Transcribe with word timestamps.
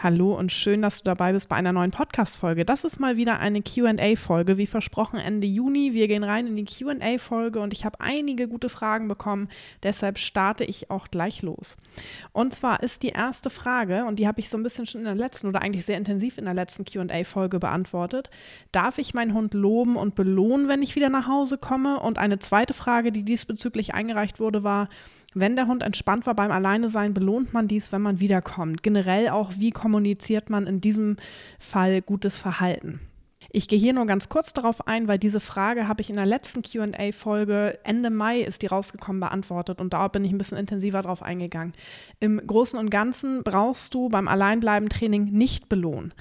Hallo 0.00 0.32
und 0.38 0.52
schön, 0.52 0.80
dass 0.80 0.98
du 0.98 1.04
dabei 1.06 1.32
bist 1.32 1.48
bei 1.48 1.56
einer 1.56 1.72
neuen 1.72 1.90
Podcast-Folge. 1.90 2.64
Das 2.64 2.84
ist 2.84 3.00
mal 3.00 3.16
wieder 3.16 3.40
eine 3.40 3.62
QA-Folge, 3.62 4.56
wie 4.56 4.68
versprochen 4.68 5.18
Ende 5.18 5.48
Juni. 5.48 5.92
Wir 5.92 6.06
gehen 6.06 6.22
rein 6.22 6.46
in 6.46 6.54
die 6.54 6.66
QA-Folge 6.66 7.58
und 7.58 7.72
ich 7.72 7.84
habe 7.84 8.00
einige 8.00 8.46
gute 8.46 8.68
Fragen 8.68 9.08
bekommen. 9.08 9.48
Deshalb 9.82 10.18
starte 10.18 10.62
ich 10.62 10.88
auch 10.92 11.08
gleich 11.08 11.42
los. 11.42 11.76
Und 12.30 12.54
zwar 12.54 12.84
ist 12.84 13.02
die 13.02 13.08
erste 13.08 13.50
Frage, 13.50 14.04
und 14.04 14.20
die 14.20 14.28
habe 14.28 14.38
ich 14.38 14.50
so 14.50 14.56
ein 14.56 14.62
bisschen 14.62 14.86
schon 14.86 15.00
in 15.00 15.06
der 15.06 15.16
letzten 15.16 15.48
oder 15.48 15.62
eigentlich 15.62 15.84
sehr 15.84 15.98
intensiv 15.98 16.38
in 16.38 16.44
der 16.44 16.54
letzten 16.54 16.84
QA-Folge 16.84 17.58
beantwortet. 17.58 18.30
Darf 18.70 18.98
ich 18.98 19.14
meinen 19.14 19.34
Hund 19.34 19.52
loben 19.52 19.96
und 19.96 20.14
belohnen, 20.14 20.68
wenn 20.68 20.80
ich 20.80 20.94
wieder 20.94 21.08
nach 21.08 21.26
Hause 21.26 21.58
komme? 21.58 21.98
Und 21.98 22.18
eine 22.18 22.38
zweite 22.38 22.72
Frage, 22.72 23.10
die 23.10 23.24
diesbezüglich 23.24 23.94
eingereicht 23.94 24.38
wurde, 24.38 24.62
war, 24.62 24.88
wenn 25.40 25.56
der 25.56 25.66
Hund 25.66 25.82
entspannt 25.82 26.26
war 26.26 26.34
beim 26.34 26.50
Alleinesein, 26.50 27.14
belohnt 27.14 27.52
man 27.52 27.68
dies, 27.68 27.92
wenn 27.92 28.02
man 28.02 28.20
wiederkommt. 28.20 28.82
Generell 28.82 29.28
auch, 29.28 29.52
wie 29.56 29.70
kommuniziert 29.70 30.50
man 30.50 30.66
in 30.66 30.80
diesem 30.80 31.16
Fall 31.58 32.02
gutes 32.02 32.36
Verhalten. 32.36 33.00
Ich 33.50 33.66
gehe 33.66 33.78
hier 33.78 33.94
nur 33.94 34.04
ganz 34.04 34.28
kurz 34.28 34.52
darauf 34.52 34.86
ein, 34.86 35.08
weil 35.08 35.18
diese 35.18 35.40
Frage 35.40 35.88
habe 35.88 36.02
ich 36.02 36.10
in 36.10 36.16
der 36.16 36.26
letzten 36.26 36.60
QA-Folge 36.62 37.78
Ende 37.82 38.10
Mai 38.10 38.40
ist 38.40 38.60
die 38.60 38.66
rausgekommen 38.66 39.20
beantwortet 39.20 39.80
und 39.80 39.94
da 39.94 40.08
bin 40.08 40.24
ich 40.24 40.32
ein 40.32 40.38
bisschen 40.38 40.58
intensiver 40.58 41.00
drauf 41.00 41.22
eingegangen. 41.22 41.72
Im 42.20 42.42
Großen 42.46 42.78
und 42.78 42.90
Ganzen 42.90 43.42
brauchst 43.42 43.94
du 43.94 44.10
beim 44.10 44.28
Alleinbleiben-Training 44.28 45.32
nicht 45.32 45.70
belohnen. 45.70 46.12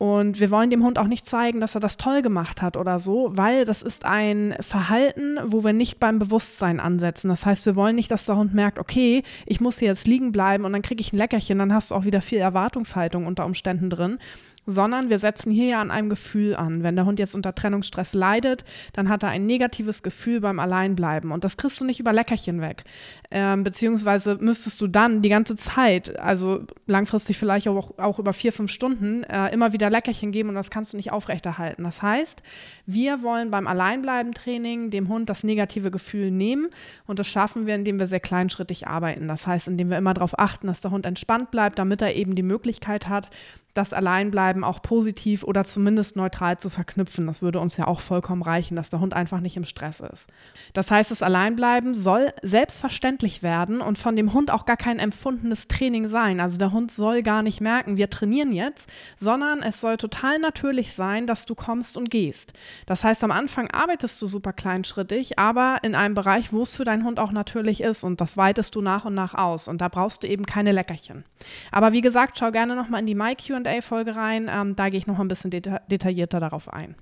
Und 0.00 0.40
wir 0.40 0.50
wollen 0.50 0.70
dem 0.70 0.82
Hund 0.82 0.98
auch 0.98 1.08
nicht 1.08 1.26
zeigen, 1.26 1.60
dass 1.60 1.74
er 1.74 1.82
das 1.82 1.98
toll 1.98 2.22
gemacht 2.22 2.62
hat 2.62 2.78
oder 2.78 2.98
so, 3.00 3.36
weil 3.36 3.66
das 3.66 3.82
ist 3.82 4.06
ein 4.06 4.56
Verhalten, 4.60 5.38
wo 5.44 5.62
wir 5.62 5.74
nicht 5.74 6.00
beim 6.00 6.18
Bewusstsein 6.18 6.80
ansetzen. 6.80 7.28
Das 7.28 7.44
heißt, 7.44 7.66
wir 7.66 7.76
wollen 7.76 7.96
nicht, 7.96 8.10
dass 8.10 8.24
der 8.24 8.38
Hund 8.38 8.54
merkt, 8.54 8.78
okay, 8.78 9.22
ich 9.44 9.60
muss 9.60 9.78
hier 9.78 9.88
jetzt 9.88 10.08
liegen 10.08 10.32
bleiben 10.32 10.64
und 10.64 10.72
dann 10.72 10.80
kriege 10.80 11.02
ich 11.02 11.12
ein 11.12 11.18
Leckerchen, 11.18 11.58
dann 11.58 11.74
hast 11.74 11.90
du 11.90 11.94
auch 11.94 12.06
wieder 12.06 12.22
viel 12.22 12.38
Erwartungshaltung 12.38 13.26
unter 13.26 13.44
Umständen 13.44 13.90
drin, 13.90 14.18
sondern 14.66 15.10
wir 15.10 15.18
setzen 15.18 15.50
hier 15.50 15.66
ja 15.66 15.80
an 15.80 15.90
einem 15.90 16.08
Gefühl 16.08 16.54
an. 16.54 16.82
Wenn 16.82 16.96
der 16.96 17.06
Hund 17.06 17.18
jetzt 17.18 17.34
unter 17.34 17.54
Trennungsstress 17.54 18.14
leidet, 18.14 18.64
dann 18.92 19.08
hat 19.08 19.22
er 19.22 19.30
ein 19.30 19.46
negatives 19.46 20.02
Gefühl 20.02 20.40
beim 20.40 20.58
Alleinbleiben 20.58 21.32
und 21.32 21.44
das 21.44 21.56
kriegst 21.56 21.80
du 21.80 21.84
nicht 21.84 22.00
über 22.00 22.12
Leckerchen 22.12 22.60
weg. 22.60 22.84
Ähm, 23.30 23.64
beziehungsweise 23.64 24.38
müsstest 24.40 24.80
du 24.80 24.86
dann 24.86 25.22
die 25.22 25.28
ganze 25.28 25.56
Zeit, 25.56 26.18
also 26.18 26.64
langfristig 26.86 27.38
vielleicht 27.38 27.68
auch, 27.68 27.98
auch 27.98 28.18
über 28.18 28.32
vier, 28.32 28.52
fünf 28.52 28.70
Stunden, 28.70 29.24
äh, 29.24 29.52
immer 29.52 29.72
wieder 29.72 29.90
Leckerchen 29.90 30.32
geben 30.32 30.50
und 30.50 30.54
das 30.54 30.70
kannst 30.70 30.92
du 30.92 30.96
nicht 30.96 31.12
aufrechterhalten. 31.12 31.84
Das 31.84 32.02
heißt, 32.02 32.42
wir 32.86 33.22
wollen 33.22 33.50
beim 33.50 33.66
Alleinbleiben-Training 33.66 34.90
dem 34.90 35.08
Hund 35.08 35.28
das 35.28 35.44
negative 35.44 35.90
Gefühl 35.90 36.30
nehmen 36.30 36.68
und 37.06 37.18
das 37.18 37.26
schaffen 37.26 37.66
wir, 37.66 37.74
indem 37.74 37.98
wir 37.98 38.06
sehr 38.06 38.20
kleinschrittig 38.20 38.86
arbeiten. 38.86 39.28
Das 39.28 39.46
heißt, 39.46 39.68
indem 39.68 39.90
wir 39.90 39.98
immer 39.98 40.14
darauf 40.14 40.38
achten, 40.38 40.66
dass 40.66 40.80
der 40.80 40.90
Hund 40.90 41.06
entspannt 41.06 41.50
bleibt, 41.50 41.78
damit 41.78 42.02
er 42.02 42.14
eben 42.14 42.34
die 42.34 42.42
Möglichkeit 42.42 43.08
hat, 43.08 43.30
das 43.74 43.92
Alleinbleiben 43.92 44.64
auch 44.64 44.82
positiv 44.82 45.44
oder 45.44 45.64
zumindest 45.64 46.16
neutral 46.16 46.58
zu 46.58 46.70
verknüpfen. 46.70 47.26
Das 47.26 47.40
würde 47.40 47.60
uns 47.60 47.76
ja 47.76 47.86
auch 47.86 48.00
vollkommen 48.00 48.42
reichen, 48.42 48.74
dass 48.74 48.90
der 48.90 49.00
Hund 49.00 49.14
einfach 49.14 49.40
nicht 49.40 49.56
im 49.56 49.64
Stress 49.64 50.00
ist. 50.00 50.26
Das 50.72 50.90
heißt, 50.90 51.10
das 51.10 51.22
Alleinbleiben 51.22 51.94
soll 51.94 52.32
selbstverständlich 52.42 53.42
werden 53.42 53.80
und 53.80 53.98
von 53.98 54.16
dem 54.16 54.32
Hund 54.32 54.50
auch 54.50 54.66
gar 54.66 54.76
kein 54.76 54.98
empfundenes 54.98 55.68
Training 55.68 56.08
sein. 56.08 56.40
Also 56.40 56.58
der 56.58 56.72
Hund 56.72 56.90
soll 56.90 57.22
gar 57.22 57.42
nicht 57.42 57.60
merken, 57.60 57.96
wir 57.96 58.10
trainieren 58.10 58.52
jetzt, 58.52 58.90
sondern 59.16 59.62
es 59.62 59.80
soll 59.80 59.96
total 59.98 60.38
natürlich 60.38 60.94
sein, 60.94 61.26
dass 61.26 61.46
du 61.46 61.54
kommst 61.54 61.96
und 61.96 62.10
gehst. 62.10 62.52
Das 62.86 63.04
heißt, 63.04 63.22
am 63.22 63.30
Anfang 63.30 63.70
arbeitest 63.70 64.20
du 64.20 64.26
super 64.26 64.52
kleinschrittig, 64.52 65.38
aber 65.38 65.78
in 65.82 65.94
einem 65.94 66.14
Bereich, 66.14 66.52
wo 66.52 66.62
es 66.62 66.74
für 66.74 66.84
deinen 66.84 67.04
Hund 67.04 67.20
auch 67.20 67.32
natürlich 67.32 67.82
ist 67.82 68.02
und 68.02 68.20
das 68.20 68.36
weitest 68.36 68.74
du 68.74 68.82
nach 68.82 69.04
und 69.04 69.14
nach 69.14 69.34
aus 69.34 69.68
und 69.68 69.80
da 69.80 69.88
brauchst 69.88 70.22
du 70.22 70.26
eben 70.26 70.44
keine 70.44 70.72
Leckerchen. 70.72 71.24
Aber 71.70 71.92
wie 71.92 72.00
gesagt, 72.00 72.38
schau 72.38 72.50
gerne 72.50 72.74
nochmal 72.74 73.00
in 73.00 73.06
die 73.06 73.14
MyQ 73.14 73.59
QA-Folge 73.64 74.16
rein. 74.16 74.50
Ähm, 74.52 74.76
da 74.76 74.88
gehe 74.88 74.98
ich 74.98 75.06
noch 75.06 75.18
ein 75.18 75.28
bisschen 75.28 75.50
deta 75.50 75.80
detaillierter 75.90 76.40
darauf 76.40 76.72
ein. 76.72 76.96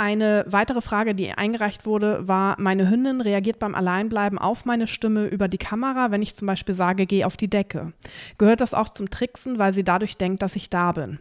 Eine 0.00 0.44
weitere 0.46 0.80
Frage, 0.80 1.16
die 1.16 1.32
eingereicht 1.32 1.84
wurde, 1.84 2.28
war, 2.28 2.54
meine 2.60 2.88
Hündin 2.88 3.20
reagiert 3.20 3.58
beim 3.58 3.74
Alleinbleiben 3.74 4.38
auf 4.38 4.64
meine 4.64 4.86
Stimme 4.86 5.26
über 5.26 5.48
die 5.48 5.58
Kamera, 5.58 6.12
wenn 6.12 6.22
ich 6.22 6.36
zum 6.36 6.46
Beispiel 6.46 6.76
sage, 6.76 7.04
geh 7.04 7.24
auf 7.24 7.36
die 7.36 7.50
Decke. 7.50 7.92
Gehört 8.38 8.60
das 8.60 8.74
auch 8.74 8.90
zum 8.90 9.10
Tricksen, 9.10 9.58
weil 9.58 9.74
sie 9.74 9.82
dadurch 9.82 10.16
denkt, 10.16 10.40
dass 10.42 10.54
ich 10.54 10.70
da 10.70 10.92
bin? 10.92 11.18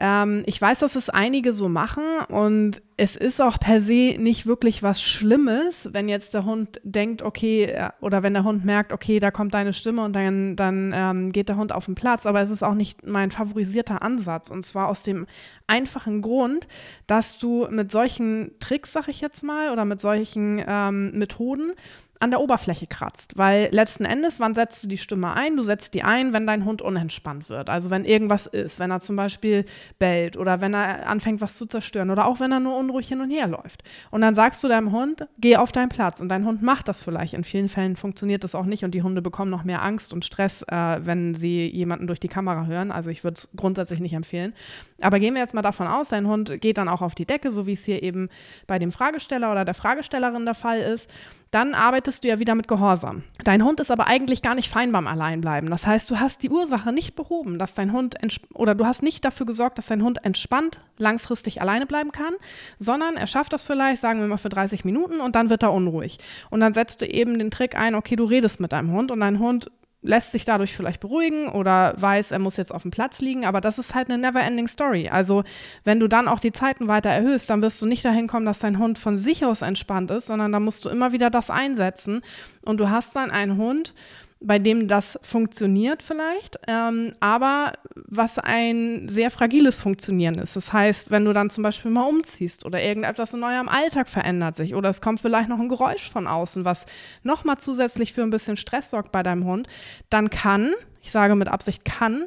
Ähm, 0.00 0.44
ich 0.46 0.60
weiß, 0.60 0.78
dass 0.78 0.94
es 0.94 1.10
einige 1.10 1.52
so 1.52 1.68
machen 1.68 2.04
und 2.28 2.80
es 2.96 3.16
ist 3.16 3.40
auch 3.40 3.58
per 3.58 3.80
se 3.80 4.16
nicht 4.18 4.46
wirklich 4.46 4.82
was 4.82 5.02
Schlimmes, 5.02 5.88
wenn 5.92 6.08
jetzt 6.08 6.34
der 6.34 6.44
Hund 6.44 6.80
denkt, 6.84 7.22
okay, 7.22 7.64
äh, 7.64 7.90
oder 8.00 8.22
wenn 8.22 8.32
der 8.32 8.44
Hund 8.44 8.64
merkt, 8.64 8.92
okay, 8.92 9.18
da 9.18 9.32
kommt 9.32 9.54
deine 9.54 9.72
Stimme 9.72 10.02
und 10.02 10.14
dann, 10.14 10.54
dann 10.54 10.92
ähm, 10.94 11.32
geht 11.32 11.48
der 11.48 11.56
Hund 11.56 11.72
auf 11.72 11.86
den 11.86 11.96
Platz. 11.96 12.26
Aber 12.26 12.40
es 12.40 12.50
ist 12.50 12.62
auch 12.62 12.74
nicht 12.74 13.06
mein 13.06 13.32
favorisierter 13.32 14.02
Ansatz. 14.02 14.50
Und 14.50 14.64
zwar 14.64 14.88
aus 14.88 15.02
dem 15.02 15.26
einfachen 15.66 16.22
Grund, 16.22 16.68
dass 17.06 17.38
du 17.38 17.66
mit 17.70 17.90
solchen 17.90 18.52
Tricks, 18.60 18.92
sag 18.92 19.08
ich 19.08 19.20
jetzt 19.20 19.42
mal, 19.42 19.70
oder 19.72 19.84
mit 19.84 20.00
solchen 20.00 20.62
ähm, 20.66 21.10
Methoden 21.12 21.72
an 22.20 22.30
der 22.30 22.40
Oberfläche 22.40 22.86
kratzt. 22.86 23.36
Weil 23.36 23.68
letzten 23.70 24.04
Endes, 24.04 24.40
wann 24.40 24.54
setzt 24.54 24.82
du 24.82 24.88
die 24.88 24.98
Stimme 24.98 25.32
ein? 25.32 25.56
Du 25.56 25.62
setzt 25.62 25.94
die 25.94 26.02
ein, 26.02 26.32
wenn 26.32 26.46
dein 26.46 26.64
Hund 26.64 26.82
unentspannt 26.82 27.48
wird. 27.48 27.70
Also 27.70 27.90
wenn 27.90 28.04
irgendwas 28.04 28.46
ist, 28.46 28.78
wenn 28.78 28.90
er 28.90 29.00
zum 29.00 29.16
Beispiel 29.16 29.64
bellt 29.98 30.36
oder 30.36 30.60
wenn 30.60 30.74
er 30.74 31.08
anfängt, 31.08 31.40
was 31.40 31.56
zu 31.56 31.66
zerstören 31.66 32.10
oder 32.10 32.26
auch 32.26 32.40
wenn 32.40 32.52
er 32.52 32.60
nur 32.60 32.76
unruhig 32.76 33.08
hin 33.08 33.20
und 33.20 33.30
her 33.30 33.46
läuft. 33.46 33.82
Und 34.10 34.20
dann 34.20 34.34
sagst 34.34 34.62
du 34.64 34.68
deinem 34.68 34.92
Hund, 34.92 35.26
geh 35.38 35.56
auf 35.56 35.72
deinen 35.72 35.88
Platz. 35.88 36.20
Und 36.20 36.28
dein 36.28 36.44
Hund 36.44 36.62
macht 36.62 36.88
das 36.88 37.02
vielleicht. 37.02 37.34
In 37.34 37.44
vielen 37.44 37.68
Fällen 37.68 37.96
funktioniert 37.96 38.44
das 38.44 38.54
auch 38.54 38.66
nicht 38.66 38.84
und 38.84 38.92
die 38.92 39.02
Hunde 39.02 39.22
bekommen 39.22 39.50
noch 39.50 39.64
mehr 39.64 39.82
Angst 39.82 40.12
und 40.12 40.24
Stress, 40.24 40.62
äh, 40.62 41.00
wenn 41.00 41.34
sie 41.34 41.68
jemanden 41.68 42.06
durch 42.06 42.20
die 42.20 42.28
Kamera 42.28 42.66
hören. 42.66 42.90
Also 42.90 43.10
ich 43.10 43.22
würde 43.22 43.36
es 43.36 43.48
grundsätzlich 43.54 44.00
nicht 44.00 44.14
empfehlen. 44.14 44.54
Aber 45.00 45.20
gehen 45.20 45.34
wir 45.34 45.40
jetzt 45.40 45.54
mal 45.54 45.62
davon 45.62 45.86
aus, 45.86 46.08
dein 46.08 46.26
Hund 46.26 46.60
geht 46.60 46.78
dann 46.78 46.88
auch 46.88 47.02
auf 47.02 47.14
die 47.14 47.26
Decke, 47.26 47.52
so 47.52 47.66
wie 47.66 47.72
es 47.72 47.84
hier 47.84 48.02
eben 48.02 48.28
bei 48.66 48.78
dem 48.78 48.90
Fragesteller 48.90 49.50
oder 49.52 49.64
der 49.64 49.74
Fragestellerin 49.74 50.44
der 50.44 50.54
Fall 50.54 50.80
ist 50.80 51.08
dann 51.50 51.74
arbeitest 51.74 52.24
du 52.24 52.28
ja 52.28 52.38
wieder 52.38 52.54
mit 52.54 52.68
Gehorsam. 52.68 53.22
Dein 53.42 53.64
Hund 53.64 53.80
ist 53.80 53.90
aber 53.90 54.06
eigentlich 54.06 54.42
gar 54.42 54.54
nicht 54.54 54.68
fein 54.68 54.92
beim 54.92 55.06
Alleinbleiben. 55.06 55.70
Das 55.70 55.86
heißt, 55.86 56.10
du 56.10 56.20
hast 56.20 56.42
die 56.42 56.50
Ursache 56.50 56.92
nicht 56.92 57.16
behoben, 57.16 57.58
dass 57.58 57.74
dein 57.74 57.92
Hund 57.92 58.16
oder 58.54 58.74
du 58.74 58.84
hast 58.84 59.02
nicht 59.02 59.24
dafür 59.24 59.46
gesorgt, 59.46 59.78
dass 59.78 59.86
dein 59.86 60.02
Hund 60.02 60.24
entspannt 60.24 60.80
langfristig 60.98 61.60
alleine 61.62 61.86
bleiben 61.86 62.12
kann, 62.12 62.34
sondern 62.78 63.16
er 63.16 63.26
schafft 63.26 63.52
das 63.52 63.64
vielleicht, 63.64 64.00
sagen 64.00 64.20
wir 64.20 64.26
mal 64.26 64.36
für 64.36 64.48
30 64.48 64.84
Minuten 64.84 65.20
und 65.20 65.36
dann 65.36 65.48
wird 65.48 65.62
er 65.62 65.72
unruhig. 65.72 66.18
Und 66.50 66.60
dann 66.60 66.74
setzt 66.74 67.00
du 67.00 67.06
eben 67.06 67.38
den 67.38 67.50
Trick 67.50 67.78
ein, 67.78 67.94
okay, 67.94 68.16
du 68.16 68.24
redest 68.24 68.60
mit 68.60 68.72
deinem 68.72 68.92
Hund 68.92 69.10
und 69.10 69.20
dein 69.20 69.38
Hund 69.38 69.70
lässt 70.00 70.30
sich 70.30 70.44
dadurch 70.44 70.76
vielleicht 70.76 71.00
beruhigen 71.00 71.48
oder 71.48 71.94
weiß, 71.96 72.30
er 72.30 72.38
muss 72.38 72.56
jetzt 72.56 72.72
auf 72.72 72.82
dem 72.82 72.90
Platz 72.90 73.20
liegen, 73.20 73.44
aber 73.44 73.60
das 73.60 73.78
ist 73.78 73.94
halt 73.94 74.08
eine 74.08 74.18
never-ending 74.18 74.68
Story. 74.68 75.08
Also 75.08 75.42
wenn 75.84 75.98
du 75.98 76.06
dann 76.06 76.28
auch 76.28 76.38
die 76.38 76.52
Zeiten 76.52 76.86
weiter 76.86 77.10
erhöhst, 77.10 77.50
dann 77.50 77.62
wirst 77.62 77.82
du 77.82 77.86
nicht 77.86 78.04
dahin 78.04 78.28
kommen, 78.28 78.46
dass 78.46 78.60
dein 78.60 78.78
Hund 78.78 78.98
von 78.98 79.18
sich 79.18 79.44
aus 79.44 79.62
entspannt 79.62 80.10
ist, 80.10 80.26
sondern 80.26 80.52
da 80.52 80.60
musst 80.60 80.84
du 80.84 80.88
immer 80.88 81.12
wieder 81.12 81.30
das 81.30 81.50
einsetzen 81.50 82.22
und 82.64 82.78
du 82.78 82.90
hast 82.90 83.16
dann 83.16 83.30
einen 83.30 83.56
Hund, 83.56 83.92
bei 84.40 84.58
dem 84.58 84.86
das 84.86 85.18
funktioniert 85.22 86.02
vielleicht, 86.02 86.58
ähm, 86.68 87.12
aber 87.18 87.72
was 87.94 88.38
ein 88.38 89.08
sehr 89.08 89.30
fragiles 89.30 89.76
Funktionieren 89.76 90.36
ist. 90.36 90.54
Das 90.54 90.72
heißt, 90.72 91.10
wenn 91.10 91.24
du 91.24 91.32
dann 91.32 91.50
zum 91.50 91.64
Beispiel 91.64 91.90
mal 91.90 92.06
umziehst 92.06 92.64
oder 92.64 92.80
irgendetwas 92.80 93.34
in 93.34 93.42
eurem 93.42 93.68
Alltag 93.68 94.08
verändert 94.08 94.54
sich 94.54 94.74
oder 94.74 94.90
es 94.90 95.00
kommt 95.00 95.20
vielleicht 95.20 95.48
noch 95.48 95.58
ein 95.58 95.68
Geräusch 95.68 96.08
von 96.08 96.26
außen, 96.26 96.64
was 96.64 96.86
nochmal 97.24 97.58
zusätzlich 97.58 98.12
für 98.12 98.22
ein 98.22 98.30
bisschen 98.30 98.56
Stress 98.56 98.90
sorgt 98.90 99.10
bei 99.10 99.22
deinem 99.22 99.44
Hund, 99.44 99.66
dann 100.08 100.30
kann, 100.30 100.72
ich 101.02 101.10
sage 101.10 101.34
mit 101.34 101.48
Absicht 101.48 101.84
kann, 101.84 102.26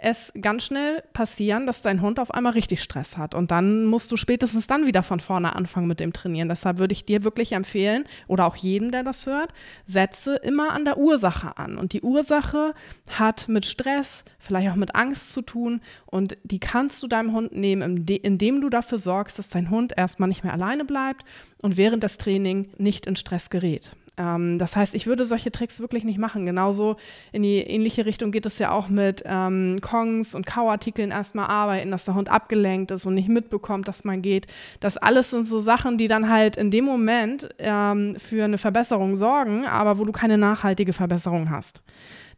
es 0.00 0.32
ganz 0.40 0.64
schnell 0.64 1.02
passieren, 1.12 1.66
dass 1.66 1.82
dein 1.82 2.00
Hund 2.00 2.20
auf 2.20 2.30
einmal 2.30 2.52
richtig 2.52 2.82
Stress 2.82 3.16
hat. 3.16 3.34
Und 3.34 3.50
dann 3.50 3.86
musst 3.86 4.10
du 4.12 4.16
spätestens 4.16 4.66
dann 4.66 4.86
wieder 4.86 5.02
von 5.02 5.20
vorne 5.20 5.56
anfangen 5.56 5.88
mit 5.88 6.00
dem 6.00 6.12
Trainieren. 6.12 6.48
Deshalb 6.48 6.78
würde 6.78 6.92
ich 6.92 7.04
dir 7.04 7.24
wirklich 7.24 7.52
empfehlen, 7.52 8.04
oder 8.28 8.46
auch 8.46 8.56
jedem, 8.56 8.92
der 8.92 9.02
das 9.02 9.26
hört, 9.26 9.52
setze 9.86 10.36
immer 10.36 10.72
an 10.72 10.84
der 10.84 10.98
Ursache 10.98 11.58
an. 11.58 11.78
Und 11.78 11.92
die 11.92 12.02
Ursache 12.02 12.74
hat 13.08 13.48
mit 13.48 13.66
Stress, 13.66 14.24
vielleicht 14.38 14.70
auch 14.70 14.76
mit 14.76 14.94
Angst 14.94 15.32
zu 15.32 15.42
tun. 15.42 15.80
Und 16.06 16.36
die 16.44 16.60
kannst 16.60 17.02
du 17.02 17.08
deinem 17.08 17.32
Hund 17.32 17.52
nehmen, 17.52 18.06
indem 18.06 18.60
du 18.60 18.68
dafür 18.70 18.98
sorgst, 18.98 19.38
dass 19.38 19.48
dein 19.48 19.70
Hund 19.70 19.94
erstmal 19.96 20.28
nicht 20.28 20.44
mehr 20.44 20.52
alleine 20.52 20.84
bleibt 20.84 21.24
und 21.62 21.76
während 21.76 22.02
des 22.02 22.18
Trainings 22.18 22.68
nicht 22.78 23.06
in 23.06 23.16
Stress 23.16 23.50
gerät. 23.50 23.92
Ähm, 24.18 24.58
das 24.58 24.76
heißt, 24.76 24.94
ich 24.94 25.06
würde 25.06 25.24
solche 25.24 25.50
Tricks 25.50 25.80
wirklich 25.80 26.04
nicht 26.04 26.18
machen. 26.18 26.44
Genauso 26.44 26.96
in 27.32 27.42
die 27.42 27.58
ähnliche 27.58 28.04
Richtung 28.04 28.32
geht 28.32 28.44
es 28.44 28.58
ja 28.58 28.72
auch 28.72 28.88
mit 28.88 29.22
ähm, 29.24 29.78
Kongs 29.80 30.34
und 30.34 30.44
Kauartikeln 30.44 31.10
erstmal 31.10 31.46
arbeiten, 31.46 31.90
dass 31.90 32.04
der 32.04 32.14
Hund 32.14 32.28
abgelenkt 32.28 32.90
ist 32.90 33.06
und 33.06 33.14
nicht 33.14 33.28
mitbekommt, 33.28 33.88
dass 33.88 34.04
man 34.04 34.20
geht. 34.20 34.46
Das 34.80 34.96
alles 34.96 35.30
sind 35.30 35.44
so 35.44 35.60
Sachen, 35.60 35.96
die 35.96 36.08
dann 36.08 36.28
halt 36.28 36.56
in 36.56 36.70
dem 36.70 36.84
Moment 36.84 37.48
ähm, 37.58 38.16
für 38.18 38.44
eine 38.44 38.58
Verbesserung 38.58 39.16
sorgen, 39.16 39.64
aber 39.66 39.98
wo 39.98 40.04
du 40.04 40.12
keine 40.12 40.36
nachhaltige 40.36 40.92
Verbesserung 40.92 41.50
hast. 41.50 41.82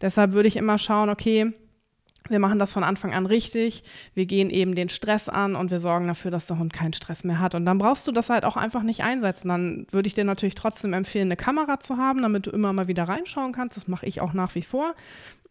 Deshalb 0.00 0.32
würde 0.32 0.48
ich 0.48 0.56
immer 0.56 0.78
schauen, 0.78 1.08
okay, 1.08 1.52
Wir 2.30 2.38
machen 2.38 2.58
das 2.58 2.72
von 2.72 2.84
Anfang 2.84 3.12
an 3.12 3.26
richtig. 3.26 3.82
Wir 4.14 4.26
gehen 4.26 4.50
eben 4.50 4.74
den 4.74 4.88
Stress 4.88 5.28
an 5.28 5.56
und 5.56 5.70
wir 5.70 5.80
sorgen 5.80 6.06
dafür, 6.06 6.30
dass 6.30 6.46
der 6.46 6.58
Hund 6.58 6.72
keinen 6.72 6.92
Stress 6.92 7.24
mehr 7.24 7.40
hat. 7.40 7.54
Und 7.54 7.66
dann 7.66 7.78
brauchst 7.78 8.06
du 8.06 8.12
das 8.12 8.30
halt 8.30 8.44
auch 8.44 8.56
einfach 8.56 8.82
nicht 8.82 9.02
einsetzen. 9.02 9.48
Dann 9.48 9.86
würde 9.90 10.06
ich 10.06 10.14
dir 10.14 10.24
natürlich 10.24 10.54
trotzdem 10.54 10.92
empfehlen, 10.92 11.28
eine 11.28 11.36
Kamera 11.36 11.80
zu 11.80 11.96
haben, 11.96 12.22
damit 12.22 12.46
du 12.46 12.50
immer 12.50 12.72
mal 12.72 12.88
wieder 12.88 13.04
reinschauen 13.04 13.52
kannst. 13.52 13.76
Das 13.76 13.88
mache 13.88 14.06
ich 14.06 14.20
auch 14.20 14.32
nach 14.32 14.54
wie 14.54 14.62
vor. 14.62 14.94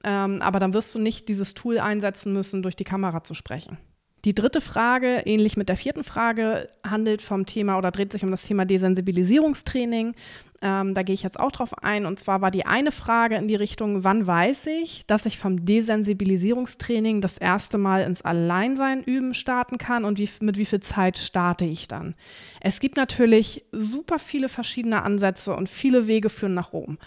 Ähm, 0.04 0.42
aber 0.42 0.60
dann 0.60 0.74
wirst 0.74 0.96
du 0.96 1.00
nicht 1.00 1.28
dieses 1.28 1.54
Tool 1.54 1.80
einsetzen 1.80 2.34
müssen, 2.34 2.62
durch 2.62 2.76
die 2.76 2.86
Kamera 2.86 3.24
zu 3.24 3.34
sprechen. 3.34 3.78
Die 4.25 4.36
dritte 4.36 4.60
Frage, 4.60 5.24
ähnlich 5.25 5.56
mit 5.56 5.70
der 5.70 5.78
vierten 5.78 6.04
Frage, 6.04 6.70
handelt 6.86 7.22
vom 7.22 7.46
Thema 7.46 7.78
oder 7.78 7.92
dreht 7.92 8.12
sich 8.12 8.24
um 8.24 8.32
das 8.32 8.44
Thema 8.44 8.66
Desensibilisierungstraining. 8.66 10.14
Ähm, 10.62 10.94
da 10.94 11.04
gehe 11.04 11.14
ich 11.14 11.24
jetzt 11.24 11.40
auch 11.40 11.52
drauf 11.52 11.84
ein. 11.84 12.06
Und 12.06 12.20
zwar 12.20 12.42
war 12.42 12.52
die 12.52 12.66
eine 12.66 12.92
Frage 12.92 13.36
in 13.36 13.48
die 13.48 13.56
Richtung, 13.56 14.04
wann 14.04 14.28
weiß 14.28 14.68
ich, 14.68 15.06
dass 15.08 15.26
ich 15.26 15.38
vom 15.38 15.66
Desensibilisierungstraining 15.66 17.22
das 17.22 17.38
erste 17.38 17.78
Mal 17.78 18.02
ins 18.02 18.22
Alleinsein 18.22 19.04
üben 19.04 19.34
starten 19.34 19.78
kann 19.78 20.06
und 20.06 20.20
wie, 20.20 20.30
mit 20.42 20.58
wie 20.58 20.66
viel 20.66 20.82
Zeit 20.82 21.18
starte 21.18 21.66
ich 21.66 21.88
dann? 21.88 22.16
Es 22.62 22.80
gibt 22.80 22.98
natürlich 22.98 23.64
super 23.72 24.20
viele 24.20 24.50
verschiedene 24.50 25.04
Ansätze 25.04 25.56
und 25.56 25.70
viele 25.70 26.08
Wege 26.08 26.30
führen 26.30 26.54
nach 26.54 26.74
Rom. 26.74 26.98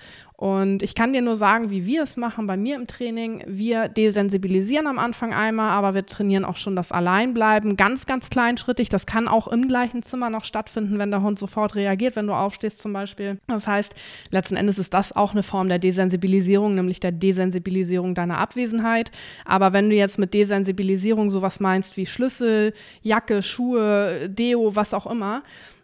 Und 0.42 0.82
ich 0.82 0.96
kann 0.96 1.12
dir 1.12 1.22
nur 1.22 1.36
sagen, 1.36 1.70
wie 1.70 1.86
wir 1.86 2.02
es 2.02 2.16
machen 2.16 2.48
bei 2.48 2.56
mir 2.56 2.74
im 2.74 2.88
Training. 2.88 3.44
Wir 3.46 3.86
desensibilisieren 3.88 4.88
am 4.88 4.98
Anfang 4.98 5.32
einmal, 5.32 5.70
aber 5.70 5.94
wir 5.94 6.04
trainieren 6.04 6.44
auch 6.44 6.56
schon 6.56 6.74
das 6.74 6.90
Alleinbleiben 6.90 7.76
ganz, 7.76 8.06
ganz 8.06 8.28
kleinschrittig. 8.28 8.88
Das 8.88 9.06
kann 9.06 9.28
auch 9.28 9.46
im 9.46 9.68
gleichen 9.68 10.02
Zimmer 10.02 10.30
noch 10.30 10.42
stattfinden, 10.42 10.98
wenn 10.98 11.12
der 11.12 11.22
Hund 11.22 11.38
sofort 11.38 11.76
reagiert, 11.76 12.16
wenn 12.16 12.26
du 12.26 12.32
aufstehst 12.32 12.82
zum 12.82 12.92
Beispiel. 12.92 13.38
Das 13.48 13.66
heißt, 13.66 13.94
letzten 14.30 14.56
Endes 14.56 14.78
ist 14.78 14.94
das 14.94 15.14
auch 15.14 15.32
eine 15.32 15.42
Form 15.42 15.68
der 15.68 15.78
Desensibilisierung, 15.78 16.74
nämlich 16.74 17.00
der 17.00 17.12
Desensibilisierung 17.12 18.14
deiner 18.14 18.38
Abwesenheit. 18.38 19.10
Aber 19.44 19.72
wenn 19.72 19.90
du 19.90 19.96
jetzt 19.96 20.18
mit 20.18 20.32
Desensibilisierung 20.32 21.28
sowas 21.28 21.58
meinst 21.60 21.96
wie 21.96 22.06
Schlüssel, 22.06 22.72
Jacke, 23.02 23.42
Schuhe, 23.42 24.28
Deo, 24.28 24.76
was 24.76 24.94
auch 24.94 25.06
immer, 25.06 25.42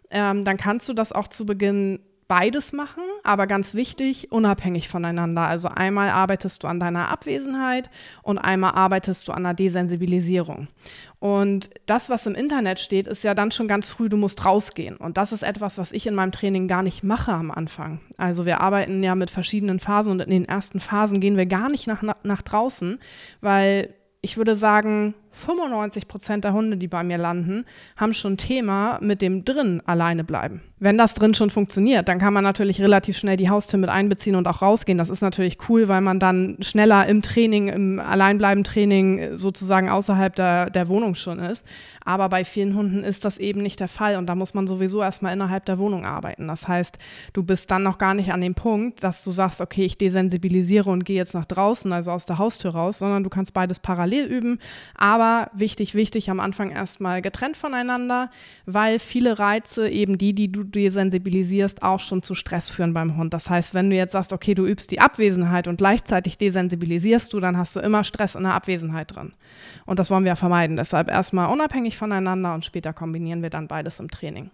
ähm, 0.09 0.43
dann 0.43 0.57
kannst 0.57 0.89
du 0.89 0.93
das 0.93 1.11
auch 1.11 1.27
zu 1.27 1.45
Beginn 1.45 1.99
beides 2.29 2.73
machen, 2.73 3.01
aber 3.23 3.47
ganz 3.47 3.73
wichtig, 3.73 4.31
unabhängig 4.31 4.87
voneinander. 4.87 5.41
Also 5.41 5.67
einmal 5.67 6.09
arbeitest 6.09 6.63
du 6.63 6.67
an 6.67 6.79
deiner 6.79 7.09
Abwesenheit 7.09 7.89
und 8.21 8.37
einmal 8.37 8.73
arbeitest 8.75 9.27
du 9.27 9.31
an 9.31 9.43
der 9.43 9.55
Desensibilisierung. 9.55 10.67
Und 11.17 11.71
das, 11.87 12.09
was 12.09 12.27
im 12.27 12.35
Internet 12.35 12.79
steht, 12.79 13.07
ist 13.07 13.23
ja 13.23 13.33
dann 13.33 13.49
schon 13.49 13.67
ganz 13.67 13.89
früh, 13.89 14.09
du 14.09 14.15
musst 14.15 14.45
rausgehen. 14.45 14.95
Und 14.95 15.17
das 15.17 15.31
ist 15.31 15.41
etwas, 15.41 15.79
was 15.79 15.91
ich 15.91 16.05
in 16.05 16.13
meinem 16.13 16.31
Training 16.31 16.67
gar 16.67 16.83
nicht 16.83 17.03
mache 17.03 17.33
am 17.33 17.49
Anfang. 17.49 17.99
Also 18.15 18.45
wir 18.45 18.61
arbeiten 18.61 19.01
ja 19.01 19.15
mit 19.15 19.31
verschiedenen 19.31 19.79
Phasen 19.79 20.11
und 20.11 20.21
in 20.21 20.29
den 20.29 20.45
ersten 20.45 20.79
Phasen 20.79 21.19
gehen 21.19 21.35
wir 21.35 21.47
gar 21.47 21.67
nicht 21.67 21.87
nach, 21.87 22.03
nach 22.21 22.41
draußen, 22.43 22.99
weil 23.41 23.95
ich 24.21 24.37
würde 24.37 24.55
sagen, 24.55 25.15
95 25.39 26.07
Prozent 26.07 26.43
der 26.43 26.53
Hunde, 26.53 26.77
die 26.77 26.87
bei 26.87 27.03
mir 27.03 27.17
landen, 27.17 27.65
haben 27.97 28.13
schon 28.13 28.37
Thema 28.37 28.99
mit 29.01 29.21
dem 29.21 29.45
drin 29.45 29.81
alleine 29.85 30.23
bleiben. 30.23 30.61
Wenn 30.81 30.97
das 30.97 31.13
drin 31.13 31.33
schon 31.33 31.49
funktioniert, 31.49 32.07
dann 32.07 32.19
kann 32.19 32.33
man 32.33 32.43
natürlich 32.43 32.81
relativ 32.81 33.17
schnell 33.17 33.35
die 33.35 33.49
Haustür 33.49 33.79
mit 33.79 33.89
einbeziehen 33.89 34.35
und 34.35 34.47
auch 34.47 34.61
rausgehen. 34.61 34.97
Das 34.97 35.09
ist 35.09 35.21
natürlich 35.21 35.57
cool, 35.67 35.89
weil 35.89 35.99
man 35.99 36.19
dann 36.19 36.57
schneller 36.61 37.05
im 37.07 37.21
Training, 37.21 37.67
im 37.67 37.99
Alleinbleiben-Training 37.99 39.37
sozusagen 39.37 39.89
außerhalb 39.89 40.33
der, 40.35 40.69
der 40.69 40.87
Wohnung 40.87 41.15
schon 41.15 41.39
ist. 41.39 41.65
Aber 42.05 42.29
bei 42.29 42.45
vielen 42.45 42.75
Hunden 42.75 43.03
ist 43.03 43.25
das 43.25 43.37
eben 43.37 43.61
nicht 43.61 43.81
der 43.81 43.89
Fall 43.89 44.15
und 44.15 44.27
da 44.27 44.35
muss 44.35 44.53
man 44.53 44.67
sowieso 44.67 45.01
erstmal 45.01 45.33
innerhalb 45.33 45.65
der 45.65 45.77
Wohnung 45.77 46.05
arbeiten. 46.05 46.47
Das 46.47 46.67
heißt, 46.67 46.97
du 47.33 47.43
bist 47.43 47.69
dann 47.71 47.83
noch 47.83 47.97
gar 47.97 48.13
nicht 48.13 48.31
an 48.31 48.41
dem 48.41 48.55
Punkt, 48.55 49.03
dass 49.03 49.23
du 49.23 49.31
sagst, 49.31 49.61
okay, 49.61 49.83
ich 49.83 49.97
desensibilisiere 49.97 50.89
und 50.89 51.03
gehe 51.03 51.17
jetzt 51.17 51.33
nach 51.33 51.45
draußen, 51.45 51.91
also 51.91 52.11
aus 52.11 52.25
der 52.25 52.37
Haustür 52.37 52.71
raus, 52.71 52.99
sondern 52.99 53.23
du 53.23 53.29
kannst 53.29 53.53
beides 53.53 53.79
parallel 53.79 54.25
üben. 54.25 54.59
Aber 54.95 55.28
aber 55.29 55.51
wichtig, 55.53 55.95
wichtig, 55.95 56.29
am 56.29 56.39
Anfang 56.39 56.71
erstmal 56.71 57.21
getrennt 57.21 57.57
voneinander, 57.57 58.29
weil 58.65 58.99
viele 58.99 59.39
Reize, 59.39 59.89
eben 59.89 60.17
die, 60.17 60.33
die 60.33 60.51
du 60.51 60.63
desensibilisierst, 60.63 61.83
auch 61.83 61.99
schon 61.99 62.23
zu 62.23 62.35
Stress 62.35 62.69
führen 62.69 62.93
beim 62.93 63.17
Hund. 63.17 63.33
Das 63.33 63.49
heißt, 63.49 63.73
wenn 63.73 63.89
du 63.89 63.95
jetzt 63.95 64.13
sagst, 64.13 64.33
okay, 64.33 64.55
du 64.55 64.65
übst 64.65 64.91
die 64.91 64.99
Abwesenheit 64.99 65.67
und 65.67 65.77
gleichzeitig 65.77 66.37
desensibilisierst 66.37 67.31
du, 67.33 67.39
dann 67.39 67.57
hast 67.57 67.75
du 67.75 67.79
immer 67.79 68.03
Stress 68.03 68.35
in 68.35 68.43
der 68.43 68.53
Abwesenheit 68.53 69.15
drin. 69.15 69.33
Und 69.85 69.99
das 69.99 70.09
wollen 70.09 70.25
wir 70.25 70.35
vermeiden. 70.35 70.77
Deshalb 70.77 71.09
erstmal 71.09 71.51
unabhängig 71.51 71.97
voneinander 71.97 72.53
und 72.53 72.65
später 72.65 72.93
kombinieren 72.93 73.41
wir 73.41 73.49
dann 73.49 73.67
beides 73.67 73.99
im 73.99 74.09
Training. 74.09 74.51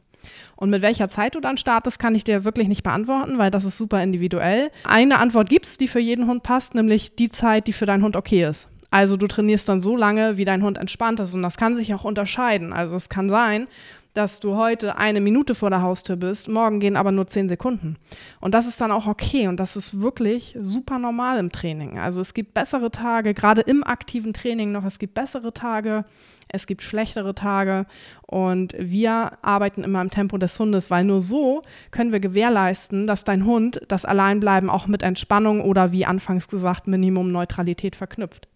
Und 0.55 0.71
mit 0.71 0.81
welcher 0.81 1.07
Zeit 1.07 1.35
du 1.35 1.39
dann 1.39 1.57
startest, 1.57 1.99
kann 1.99 2.15
ich 2.15 2.23
dir 2.23 2.43
wirklich 2.43 2.67
nicht 2.67 2.83
beantworten, 2.83 3.37
weil 3.37 3.51
das 3.51 3.63
ist 3.63 3.77
super 3.77 4.01
individuell. 4.01 4.71
Eine 4.85 5.19
Antwort 5.19 5.49
gibt 5.49 5.67
es, 5.67 5.77
die 5.77 5.87
für 5.87 5.99
jeden 5.99 6.27
Hund 6.27 6.41
passt, 6.43 6.73
nämlich 6.73 7.15
die 7.15 7.29
Zeit, 7.29 7.67
die 7.67 7.73
für 7.73 7.85
deinen 7.85 8.03
Hund 8.03 8.15
okay 8.15 8.47
ist. 8.47 8.67
Also 8.95 9.17
du 9.17 9.27
trainierst 9.27 9.67
dann 9.67 9.81
so 9.81 9.97
lange, 9.97 10.37
wie 10.37 10.45
dein 10.45 10.63
Hund 10.63 10.77
entspannt 10.77 11.19
ist. 11.19 11.35
Und 11.35 11.41
das 11.41 11.57
kann 11.57 11.75
sich 11.75 11.93
auch 11.93 12.05
unterscheiden. 12.05 12.71
Also 12.71 12.95
es 12.95 13.09
kann 13.09 13.27
sein, 13.27 13.67
dass 14.13 14.39
du 14.39 14.55
heute 14.55 14.97
eine 14.97 15.19
Minute 15.19 15.53
vor 15.53 15.69
der 15.69 15.81
Haustür 15.81 16.15
bist, 16.15 16.47
morgen 16.47 16.79
gehen 16.79 16.95
aber 16.95 17.11
nur 17.11 17.27
zehn 17.27 17.49
Sekunden. 17.49 17.97
Und 18.39 18.53
das 18.53 18.67
ist 18.67 18.79
dann 18.79 18.93
auch 18.93 19.05
okay 19.05 19.49
und 19.49 19.59
das 19.59 19.75
ist 19.75 19.99
wirklich 19.99 20.55
super 20.61 20.97
normal 20.97 21.39
im 21.39 21.51
Training. 21.51 21.99
Also 21.99 22.21
es 22.21 22.33
gibt 22.33 22.53
bessere 22.53 22.89
Tage, 22.89 23.33
gerade 23.33 23.59
im 23.59 23.83
aktiven 23.83 24.31
Training 24.31 24.71
noch, 24.71 24.85
es 24.85 24.97
gibt 24.97 25.13
bessere 25.13 25.51
Tage, 25.51 26.05
es 26.47 26.65
gibt 26.65 26.81
schlechtere 26.81 27.35
Tage 27.35 27.87
und 28.21 28.73
wir 28.79 29.33
arbeiten 29.41 29.83
immer 29.83 29.99
im 29.99 30.09
Tempo 30.09 30.37
des 30.37 30.57
Hundes, 30.57 30.89
weil 30.89 31.03
nur 31.03 31.19
so 31.19 31.63
können 31.91 32.13
wir 32.13 32.21
gewährleisten, 32.21 33.07
dass 33.07 33.25
dein 33.25 33.43
Hund 33.43 33.81
das 33.89 34.05
Alleinbleiben 34.05 34.69
auch 34.69 34.87
mit 34.87 35.03
Entspannung 35.03 35.59
oder 35.59 35.91
wie 35.91 36.05
anfangs 36.05 36.47
gesagt 36.47 36.87
Minimum 36.87 37.33
Neutralität 37.33 37.97
verknüpft. 37.97 38.47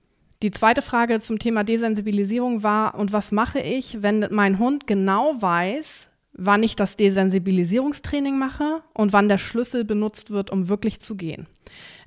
Die 0.41 0.51
zweite 0.51 0.81
Frage 0.81 1.19
zum 1.19 1.37
Thema 1.37 1.65
Desensibilisierung 1.65 2.63
war, 2.63 2.95
und 2.95 3.11
was 3.11 3.33
mache 3.33 3.59
ich, 3.59 4.01
wenn 4.01 4.25
mein 4.31 4.57
Hund 4.57 4.87
genau 4.87 5.33
weiß, 5.41 6.07
wann 6.31 6.63
ich 6.63 6.77
das 6.77 6.95
Desensibilisierungstraining 6.95 8.39
mache 8.39 8.81
und 8.93 9.11
wann 9.11 9.27
der 9.27 9.37
Schlüssel 9.37 9.83
benutzt 9.83 10.31
wird, 10.31 10.49
um 10.49 10.69
wirklich 10.69 11.01
zu 11.01 11.17
gehen? 11.17 11.47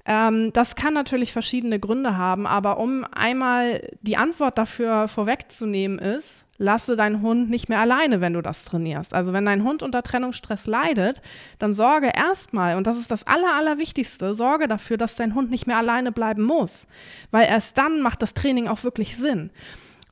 Ähm, 0.05 0.53
das 0.53 0.75
kann 0.75 0.95
natürlich 0.95 1.33
verschiedene 1.33 1.79
Gründe 1.79 2.17
haben, 2.17 2.47
aber 2.47 2.79
um 2.79 3.05
einmal 3.13 3.89
die 4.01 4.17
Antwort 4.17 4.59
dafür 4.59 5.07
vorwegzunehmen 5.07 5.99
ist, 5.99 6.45
lasse 6.59 6.97
deinen 6.97 7.23
Hund 7.23 7.51
nicht 7.51 7.69
mehr 7.69 7.81
alleine, 7.81 8.21
wenn 8.21 8.35
du 8.35 8.41
das 8.41 8.65
trainierst. 8.65 9.15
Also 9.15 9.33
wenn 9.33 9.45
dein 9.45 9.65
Hund 9.65 9.83
unter 9.83 10.03
Trennungsstress 10.03 10.67
leidet, 10.67 11.21
dann 11.59 11.75
sorge 11.75 12.11
erstmal, 12.15 12.77
und 12.77 12.87
das 12.87 12.99
ist 12.99 13.11
das 13.11 13.27
Aller, 13.27 13.55
Allerwichtigste, 13.57 14.35
sorge 14.35 14.69
dafür, 14.69 14.97
dass 14.97 15.17
dein 15.17 15.35
Hund 15.35 15.51
nicht 15.51 15.67
mehr 15.67 15.77
alleine 15.77 16.13
bleiben 16.13 16.45
muss. 16.45 16.87
Weil 17.31 17.49
erst 17.49 17.79
dann 17.79 18.01
macht 18.01 18.23
das 18.23 18.35
Training 18.35 18.69
auch 18.69 18.85
wirklich 18.85 19.17
Sinn. 19.17 19.51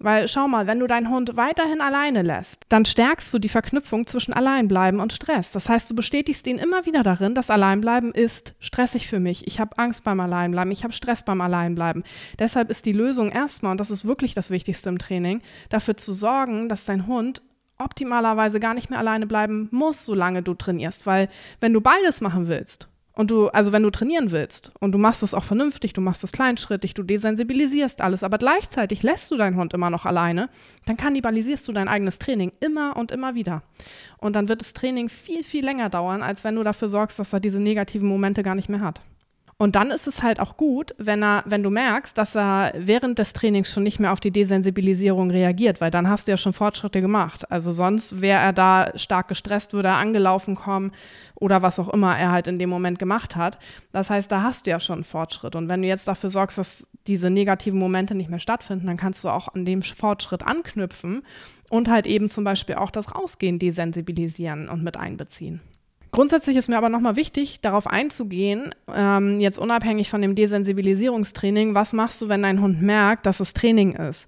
Weil 0.02 0.28
schau 0.28 0.48
mal, 0.48 0.66
wenn 0.66 0.80
du 0.80 0.86
deinen 0.86 1.10
Hund 1.10 1.36
weiterhin 1.36 1.82
alleine 1.82 2.22
lässt, 2.22 2.64
dann 2.70 2.86
stärkst 2.86 3.34
du 3.34 3.38
die 3.38 3.50
Verknüpfung 3.50 4.06
zwischen 4.06 4.32
Alleinbleiben 4.32 4.98
und 4.98 5.12
Stress. 5.12 5.50
Das 5.50 5.68
heißt, 5.68 5.90
du 5.90 5.94
bestätigst 5.94 6.46
ihn 6.46 6.56
immer 6.56 6.86
wieder 6.86 7.02
darin, 7.02 7.34
dass 7.34 7.50
Alleinbleiben 7.50 8.12
ist 8.12 8.54
stressig 8.60 9.08
für 9.08 9.20
mich. 9.20 9.46
Ich 9.46 9.60
habe 9.60 9.76
Angst 9.76 10.02
beim 10.02 10.18
Alleinbleiben, 10.18 10.72
ich 10.72 10.84
habe 10.84 10.94
Stress 10.94 11.22
beim 11.22 11.42
Alleinbleiben. 11.42 12.02
Deshalb 12.38 12.70
ist 12.70 12.86
die 12.86 12.92
Lösung 12.92 13.30
erstmal, 13.30 13.72
und 13.72 13.78
das 13.78 13.90
ist 13.90 14.06
wirklich 14.06 14.32
das 14.32 14.48
Wichtigste 14.48 14.88
im 14.88 14.96
Training, 14.96 15.42
dafür 15.68 15.98
zu 15.98 16.14
sorgen, 16.14 16.70
dass 16.70 16.86
dein 16.86 17.06
Hund 17.06 17.42
optimalerweise 17.76 18.58
gar 18.58 18.72
nicht 18.72 18.88
mehr 18.88 18.98
alleine 18.98 19.26
bleiben 19.26 19.68
muss, 19.70 20.06
solange 20.06 20.42
du 20.42 20.54
trainierst. 20.54 21.06
Weil 21.06 21.28
wenn 21.60 21.74
du 21.74 21.82
beides 21.82 22.22
machen 22.22 22.48
willst, 22.48 22.88
und 23.12 23.30
du, 23.30 23.48
also 23.48 23.72
wenn 23.72 23.82
du 23.82 23.90
trainieren 23.90 24.30
willst 24.30 24.72
und 24.80 24.92
du 24.92 24.98
machst 24.98 25.22
es 25.22 25.34
auch 25.34 25.44
vernünftig, 25.44 25.92
du 25.92 26.00
machst 26.00 26.24
es 26.24 26.32
kleinschrittig, 26.32 26.94
du 26.94 27.02
desensibilisierst 27.02 28.00
alles, 28.00 28.22
aber 28.22 28.38
gleichzeitig 28.38 29.02
lässt 29.02 29.30
du 29.30 29.36
deinen 29.36 29.56
Hund 29.56 29.74
immer 29.74 29.90
noch 29.90 30.06
alleine, 30.06 30.48
dann 30.86 30.96
kannibalisierst 30.96 31.66
du 31.66 31.72
dein 31.72 31.88
eigenes 31.88 32.18
Training 32.18 32.52
immer 32.60 32.96
und 32.96 33.10
immer 33.10 33.34
wieder. 33.34 33.62
Und 34.18 34.36
dann 34.36 34.48
wird 34.48 34.60
das 34.60 34.72
Training 34.72 35.08
viel, 35.08 35.42
viel 35.44 35.64
länger 35.64 35.90
dauern, 35.90 36.22
als 36.22 36.44
wenn 36.44 36.56
du 36.56 36.62
dafür 36.62 36.88
sorgst, 36.88 37.18
dass 37.18 37.32
er 37.32 37.40
diese 37.40 37.58
negativen 37.58 38.08
Momente 38.08 38.42
gar 38.42 38.54
nicht 38.54 38.68
mehr 38.68 38.80
hat. 38.80 39.00
Und 39.60 39.76
dann 39.76 39.90
ist 39.90 40.06
es 40.06 40.22
halt 40.22 40.40
auch 40.40 40.56
gut, 40.56 40.94
wenn 40.96 41.22
er, 41.22 41.42
wenn 41.44 41.62
du 41.62 41.68
merkst, 41.68 42.16
dass 42.16 42.34
er 42.34 42.72
während 42.78 43.18
des 43.18 43.34
Trainings 43.34 43.70
schon 43.70 43.82
nicht 43.82 44.00
mehr 44.00 44.10
auf 44.14 44.18
die 44.18 44.30
Desensibilisierung 44.30 45.30
reagiert, 45.30 45.82
weil 45.82 45.90
dann 45.90 46.08
hast 46.08 46.26
du 46.26 46.32
ja 46.32 46.38
schon 46.38 46.54
Fortschritte 46.54 47.02
gemacht. 47.02 47.52
Also 47.52 47.70
sonst 47.70 48.22
wäre 48.22 48.40
er 48.40 48.54
da 48.54 48.90
stark 48.94 49.28
gestresst, 49.28 49.74
würde 49.74 49.88
er 49.88 49.98
angelaufen 49.98 50.54
kommen 50.54 50.92
oder 51.34 51.60
was 51.60 51.78
auch 51.78 51.90
immer 51.90 52.16
er 52.16 52.32
halt 52.32 52.46
in 52.46 52.58
dem 52.58 52.70
Moment 52.70 52.98
gemacht 52.98 53.36
hat. 53.36 53.58
Das 53.92 54.08
heißt, 54.08 54.32
da 54.32 54.42
hast 54.42 54.64
du 54.64 54.70
ja 54.70 54.80
schon 54.80 54.94
einen 54.94 55.04
Fortschritt. 55.04 55.54
Und 55.54 55.68
wenn 55.68 55.82
du 55.82 55.88
jetzt 55.88 56.08
dafür 56.08 56.30
sorgst, 56.30 56.56
dass 56.56 56.88
diese 57.06 57.28
negativen 57.28 57.78
Momente 57.78 58.14
nicht 58.14 58.30
mehr 58.30 58.38
stattfinden, 58.38 58.86
dann 58.86 58.96
kannst 58.96 59.22
du 59.24 59.28
auch 59.28 59.48
an 59.48 59.66
dem 59.66 59.82
Fortschritt 59.82 60.42
anknüpfen 60.42 61.22
und 61.68 61.90
halt 61.90 62.06
eben 62.06 62.30
zum 62.30 62.44
Beispiel 62.44 62.76
auch 62.76 62.90
das 62.90 63.14
Rausgehen 63.14 63.58
desensibilisieren 63.58 64.70
und 64.70 64.82
mit 64.82 64.96
einbeziehen. 64.96 65.60
Grundsätzlich 66.12 66.56
ist 66.56 66.68
mir 66.68 66.76
aber 66.76 66.88
nochmal 66.88 67.14
wichtig, 67.14 67.60
darauf 67.60 67.86
einzugehen, 67.86 68.70
ähm, 68.92 69.38
jetzt 69.38 69.58
unabhängig 69.58 70.10
von 70.10 70.20
dem 70.20 70.34
Desensibilisierungstraining, 70.34 71.74
was 71.74 71.92
machst 71.92 72.20
du, 72.20 72.28
wenn 72.28 72.42
dein 72.42 72.60
Hund 72.60 72.82
merkt, 72.82 73.26
dass 73.26 73.38
es 73.38 73.52
Training 73.52 73.94
ist? 73.94 74.26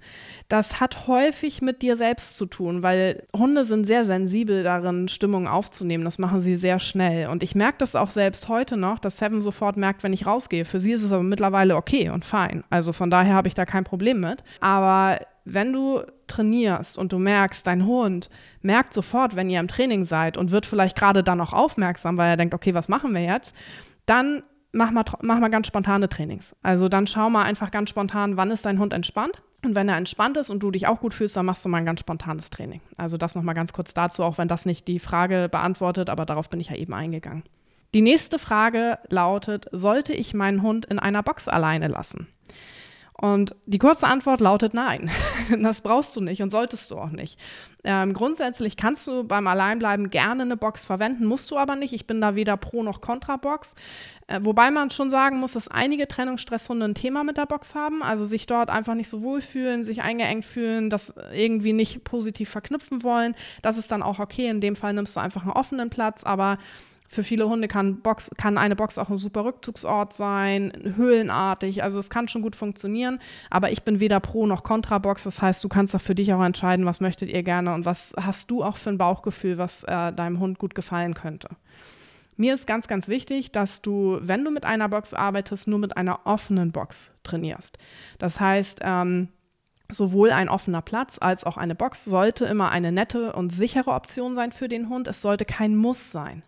Das 0.48 0.80
hat 0.80 1.08
häufig 1.08 1.60
mit 1.60 1.82
dir 1.82 1.96
selbst 1.96 2.36
zu 2.36 2.46
tun, 2.46 2.82
weil 2.82 3.24
Hunde 3.36 3.64
sind 3.64 3.84
sehr 3.84 4.04
sensibel 4.04 4.62
darin, 4.62 5.08
Stimmung 5.08 5.48
aufzunehmen. 5.48 6.04
Das 6.04 6.18
machen 6.18 6.40
sie 6.40 6.56
sehr 6.56 6.78
schnell. 6.78 7.28
Und 7.28 7.42
ich 7.42 7.54
merke 7.54 7.78
das 7.78 7.96
auch 7.96 8.10
selbst 8.10 8.48
heute 8.48 8.76
noch, 8.76 8.98
dass 8.98 9.16
Seven 9.16 9.40
sofort 9.40 9.76
merkt, 9.76 10.02
wenn 10.02 10.12
ich 10.12 10.26
rausgehe. 10.26 10.64
Für 10.64 10.78
sie 10.78 10.92
ist 10.92 11.02
es 11.02 11.10
aber 11.10 11.22
mittlerweile 11.22 11.76
okay 11.76 12.10
und 12.10 12.24
fein. 12.24 12.64
Also 12.70 12.92
von 12.92 13.10
daher 13.10 13.34
habe 13.34 13.48
ich 13.48 13.54
da 13.54 13.64
kein 13.64 13.84
Problem 13.84 14.20
mit. 14.20 14.44
Aber 14.60 15.18
wenn 15.44 15.72
du 15.72 16.02
trainierst 16.32 16.98
und 16.98 17.12
du 17.12 17.18
merkst, 17.18 17.66
dein 17.66 17.86
Hund 17.86 18.30
merkt 18.60 18.94
sofort, 18.94 19.36
wenn 19.36 19.50
ihr 19.50 19.60
im 19.60 19.68
Training 19.68 20.04
seid 20.04 20.36
und 20.36 20.50
wird 20.50 20.66
vielleicht 20.66 20.96
gerade 20.96 21.22
dann 21.22 21.40
auch 21.40 21.52
aufmerksam, 21.52 22.16
weil 22.16 22.30
er 22.30 22.36
denkt, 22.36 22.54
okay, 22.54 22.74
was 22.74 22.88
machen 22.88 23.14
wir 23.14 23.22
jetzt? 23.22 23.54
Dann 24.06 24.42
mach 24.72 24.90
mal, 24.90 25.04
mach 25.20 25.38
mal 25.38 25.50
ganz 25.50 25.66
spontane 25.66 26.08
Trainings. 26.08 26.54
Also 26.62 26.88
dann 26.88 27.06
schau 27.06 27.30
mal 27.30 27.44
einfach 27.44 27.70
ganz 27.70 27.90
spontan, 27.90 28.36
wann 28.36 28.50
ist 28.50 28.64
dein 28.64 28.78
Hund 28.78 28.92
entspannt? 28.92 29.42
Und 29.64 29.76
wenn 29.76 29.88
er 29.88 29.96
entspannt 29.96 30.36
ist 30.36 30.50
und 30.50 30.60
du 30.60 30.72
dich 30.72 30.88
auch 30.88 31.00
gut 31.00 31.14
fühlst, 31.14 31.36
dann 31.36 31.46
machst 31.46 31.64
du 31.64 31.68
mal 31.68 31.78
ein 31.78 31.86
ganz 31.86 32.00
spontanes 32.00 32.50
Training. 32.50 32.80
Also 32.96 33.16
das 33.16 33.36
nochmal 33.36 33.54
ganz 33.54 33.72
kurz 33.72 33.94
dazu, 33.94 34.24
auch 34.24 34.38
wenn 34.38 34.48
das 34.48 34.66
nicht 34.66 34.88
die 34.88 34.98
Frage 34.98 35.48
beantwortet, 35.50 36.10
aber 36.10 36.26
darauf 36.26 36.50
bin 36.50 36.58
ich 36.58 36.70
ja 36.70 36.76
eben 36.76 36.94
eingegangen. 36.94 37.44
Die 37.94 38.00
nächste 38.00 38.38
Frage 38.38 38.98
lautet, 39.08 39.66
sollte 39.70 40.14
ich 40.14 40.34
meinen 40.34 40.62
Hund 40.62 40.86
in 40.86 40.98
einer 40.98 41.22
Box 41.22 41.46
alleine 41.46 41.88
lassen? 41.88 42.26
Und 43.20 43.54
die 43.66 43.78
kurze 43.78 44.06
Antwort 44.06 44.40
lautet 44.40 44.74
nein. 44.74 45.10
Das 45.58 45.80
brauchst 45.80 46.16
du 46.16 46.20
nicht 46.20 46.40
und 46.40 46.50
solltest 46.50 46.90
du 46.90 46.96
auch 46.96 47.10
nicht. 47.10 47.38
Ähm, 47.84 48.14
grundsätzlich 48.14 48.76
kannst 48.76 49.06
du 49.06 49.24
beim 49.24 49.46
Alleinbleiben 49.46 50.08
gerne 50.08 50.42
eine 50.42 50.56
Box 50.56 50.84
verwenden, 50.84 51.26
musst 51.26 51.50
du 51.50 51.58
aber 51.58 51.76
nicht. 51.76 51.92
Ich 51.92 52.06
bin 52.06 52.20
da 52.20 52.34
weder 52.36 52.56
Pro 52.56 52.82
noch 52.82 53.00
Contra 53.00 53.36
Box. 53.36 53.74
Äh, 54.28 54.40
wobei 54.42 54.70
man 54.70 54.90
schon 54.90 55.10
sagen 55.10 55.40
muss, 55.40 55.52
dass 55.52 55.68
einige 55.68 56.08
Trennungsstresshunde 56.08 56.86
ein 56.86 56.94
Thema 56.94 57.22
mit 57.22 57.36
der 57.36 57.46
Box 57.46 57.74
haben, 57.74 58.02
also 58.02 58.24
sich 58.24 58.46
dort 58.46 58.70
einfach 58.70 58.94
nicht 58.94 59.08
so 59.08 59.22
wohlfühlen, 59.22 59.84
sich 59.84 60.02
eingeengt 60.02 60.44
fühlen, 60.44 60.88
das 60.88 61.14
irgendwie 61.34 61.72
nicht 61.72 62.04
positiv 62.04 62.48
verknüpfen 62.48 63.02
wollen. 63.02 63.34
Das 63.60 63.76
ist 63.78 63.90
dann 63.90 64.02
auch 64.02 64.20
okay. 64.20 64.48
In 64.48 64.60
dem 64.60 64.76
Fall 64.76 64.94
nimmst 64.94 65.16
du 65.16 65.20
einfach 65.20 65.42
einen 65.42 65.52
offenen 65.52 65.90
Platz, 65.90 66.24
aber 66.24 66.58
für 67.08 67.22
viele 67.22 67.48
Hunde 67.48 67.68
kann, 67.68 68.00
Box, 68.00 68.30
kann 68.38 68.56
eine 68.56 68.74
Box 68.74 68.96
auch 68.96 69.10
ein 69.10 69.18
super 69.18 69.44
Rückzugsort 69.44 70.14
sein, 70.14 70.94
höhlenartig. 70.96 71.82
Also 71.82 71.98
es 71.98 72.08
kann 72.08 72.26
schon 72.28 72.40
gut 72.40 72.56
funktionieren. 72.56 73.20
Aber 73.50 73.70
ich 73.70 73.82
bin 73.82 74.00
weder 74.00 74.18
Pro 74.18 74.46
noch 74.46 74.62
Contra 74.62 74.98
Box. 74.98 75.24
Das 75.24 75.42
heißt, 75.42 75.62
du 75.62 75.68
kannst 75.68 75.92
da 75.92 75.98
für 75.98 76.14
dich 76.14 76.32
auch 76.32 76.42
entscheiden, 76.42 76.86
was 76.86 77.00
möchtet 77.00 77.28
ihr 77.28 77.42
gerne 77.42 77.74
und 77.74 77.84
was 77.84 78.14
hast 78.18 78.50
du 78.50 78.64
auch 78.64 78.76
für 78.76 78.90
ein 78.90 78.98
Bauchgefühl, 78.98 79.58
was 79.58 79.84
äh, 79.84 80.12
deinem 80.12 80.40
Hund 80.40 80.58
gut 80.58 80.74
gefallen 80.74 81.12
könnte. 81.12 81.50
Mir 82.36 82.54
ist 82.54 82.66
ganz, 82.66 82.88
ganz 82.88 83.08
wichtig, 83.08 83.52
dass 83.52 83.82
du, 83.82 84.18
wenn 84.22 84.44
du 84.44 84.50
mit 84.50 84.64
einer 84.64 84.88
Box 84.88 85.12
arbeitest, 85.12 85.68
nur 85.68 85.78
mit 85.78 85.96
einer 85.96 86.20
offenen 86.24 86.72
Box 86.72 87.12
trainierst. 87.24 87.76
Das 88.18 88.40
heißt, 88.40 88.80
ähm, 88.82 89.28
sowohl 89.90 90.30
ein 90.30 90.48
offener 90.48 90.82
Platz 90.82 91.18
als 91.20 91.44
auch 91.44 91.56
eine 91.56 91.74
Box 91.74 92.04
sollte 92.04 92.46
immer 92.46 92.70
eine 92.70 92.90
nette 92.90 93.34
und 93.34 93.52
sichere 93.52 93.90
Option 93.90 94.34
sein 94.34 94.52
für 94.52 94.68
den 94.68 94.88
Hund. 94.88 95.08
Es 95.08 95.20
sollte 95.20 95.44
kein 95.44 95.76
Muss 95.76 96.10
sein. 96.10 96.42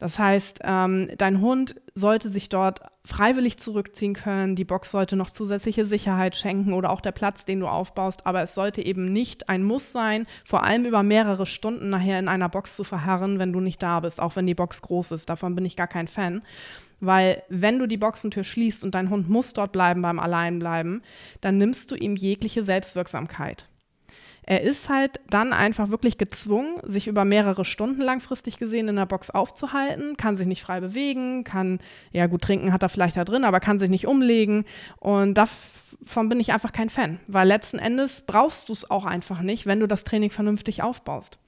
Das 0.00 0.18
heißt, 0.18 0.60
ähm, 0.64 1.08
dein 1.18 1.42
Hund 1.42 1.76
sollte 1.94 2.30
sich 2.30 2.48
dort 2.48 2.80
freiwillig 3.04 3.58
zurückziehen 3.58 4.14
können. 4.14 4.56
Die 4.56 4.64
Box 4.64 4.90
sollte 4.90 5.14
noch 5.14 5.28
zusätzliche 5.28 5.84
Sicherheit 5.84 6.34
schenken 6.34 6.72
oder 6.72 6.90
auch 6.90 7.02
der 7.02 7.12
Platz, 7.12 7.44
den 7.44 7.60
du 7.60 7.68
aufbaust. 7.68 8.26
Aber 8.26 8.42
es 8.42 8.54
sollte 8.54 8.84
eben 8.84 9.12
nicht 9.12 9.50
ein 9.50 9.62
Muss 9.62 9.92
sein, 9.92 10.26
vor 10.44 10.64
allem 10.64 10.86
über 10.86 11.02
mehrere 11.02 11.44
Stunden 11.44 11.90
nachher 11.90 12.18
in 12.18 12.28
einer 12.28 12.48
Box 12.48 12.76
zu 12.76 12.82
verharren, 12.82 13.38
wenn 13.38 13.52
du 13.52 13.60
nicht 13.60 13.82
da 13.82 14.00
bist, 14.00 14.20
auch 14.20 14.36
wenn 14.36 14.46
die 14.46 14.54
Box 14.54 14.80
groß 14.80 15.12
ist. 15.12 15.28
Davon 15.28 15.54
bin 15.54 15.66
ich 15.66 15.76
gar 15.76 15.86
kein 15.86 16.08
Fan. 16.08 16.42
Weil 17.00 17.42
wenn 17.50 17.78
du 17.78 17.86
die 17.86 17.96
Boxentür 17.98 18.44
schließt 18.44 18.84
und 18.84 18.94
dein 18.94 19.10
Hund 19.10 19.28
muss 19.28 19.52
dort 19.52 19.72
bleiben 19.72 20.00
beim 20.00 20.18
Alleinbleiben, 20.18 21.02
dann 21.42 21.58
nimmst 21.58 21.90
du 21.90 21.94
ihm 21.94 22.16
jegliche 22.16 22.64
Selbstwirksamkeit. 22.64 23.69
Er 24.50 24.62
ist 24.62 24.88
halt 24.88 25.20
dann 25.30 25.52
einfach 25.52 25.90
wirklich 25.90 26.18
gezwungen, 26.18 26.80
sich 26.82 27.06
über 27.06 27.24
mehrere 27.24 27.64
Stunden 27.64 28.00
langfristig 28.00 28.58
gesehen 28.58 28.88
in 28.88 28.96
der 28.96 29.06
Box 29.06 29.30
aufzuhalten, 29.30 30.16
kann 30.16 30.34
sich 30.34 30.48
nicht 30.48 30.60
frei 30.60 30.80
bewegen, 30.80 31.44
kann, 31.44 31.78
ja 32.10 32.26
gut, 32.26 32.42
trinken 32.42 32.72
hat 32.72 32.82
er 32.82 32.88
vielleicht 32.88 33.16
da 33.16 33.24
drin, 33.24 33.44
aber 33.44 33.60
kann 33.60 33.78
sich 33.78 33.88
nicht 33.88 34.08
umlegen. 34.08 34.64
Und 34.98 35.34
davon 35.34 36.28
bin 36.28 36.40
ich 36.40 36.52
einfach 36.52 36.72
kein 36.72 36.90
Fan, 36.90 37.20
weil 37.28 37.46
letzten 37.46 37.78
Endes 37.78 38.22
brauchst 38.22 38.68
du 38.70 38.72
es 38.72 38.90
auch 38.90 39.04
einfach 39.04 39.40
nicht, 39.40 39.66
wenn 39.66 39.78
du 39.78 39.86
das 39.86 40.02
Training 40.02 40.30
vernünftig 40.30 40.82
aufbaust. 40.82 41.38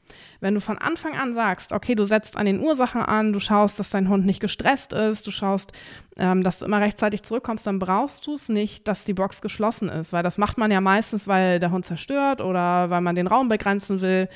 Wenn 0.40 0.54
du 0.54 0.60
von 0.60 0.78
Anfang 0.78 1.16
an 1.16 1.34
sagst, 1.34 1.72
okay, 1.72 1.94
du 1.94 2.04
setzt 2.04 2.36
an 2.36 2.46
den 2.46 2.60
Ursachen 2.60 3.02
an, 3.02 3.32
du 3.32 3.40
schaust, 3.40 3.78
dass 3.78 3.90
dein 3.90 4.08
Hund 4.08 4.26
nicht 4.26 4.40
gestresst 4.40 4.92
ist, 4.92 5.26
du 5.26 5.30
schaust, 5.30 5.72
ähm, 6.16 6.42
dass 6.42 6.58
du 6.58 6.64
immer 6.64 6.80
rechtzeitig 6.80 7.22
zurückkommst, 7.22 7.66
dann 7.66 7.78
brauchst 7.78 8.26
du 8.26 8.34
es 8.34 8.48
nicht, 8.48 8.88
dass 8.88 9.04
die 9.04 9.14
Box 9.14 9.40
geschlossen 9.40 9.88
ist, 9.88 10.12
weil 10.12 10.22
das 10.22 10.38
macht 10.38 10.58
man 10.58 10.70
ja 10.70 10.80
meistens, 10.80 11.28
weil 11.28 11.58
der 11.58 11.70
Hund 11.70 11.84
zerstört 11.84 12.40
oder 12.40 12.90
weil 12.90 13.00
man 13.00 13.14
den 13.14 13.26
Raum 13.26 13.48
begrenzen 13.48 14.00
will. 14.00 14.28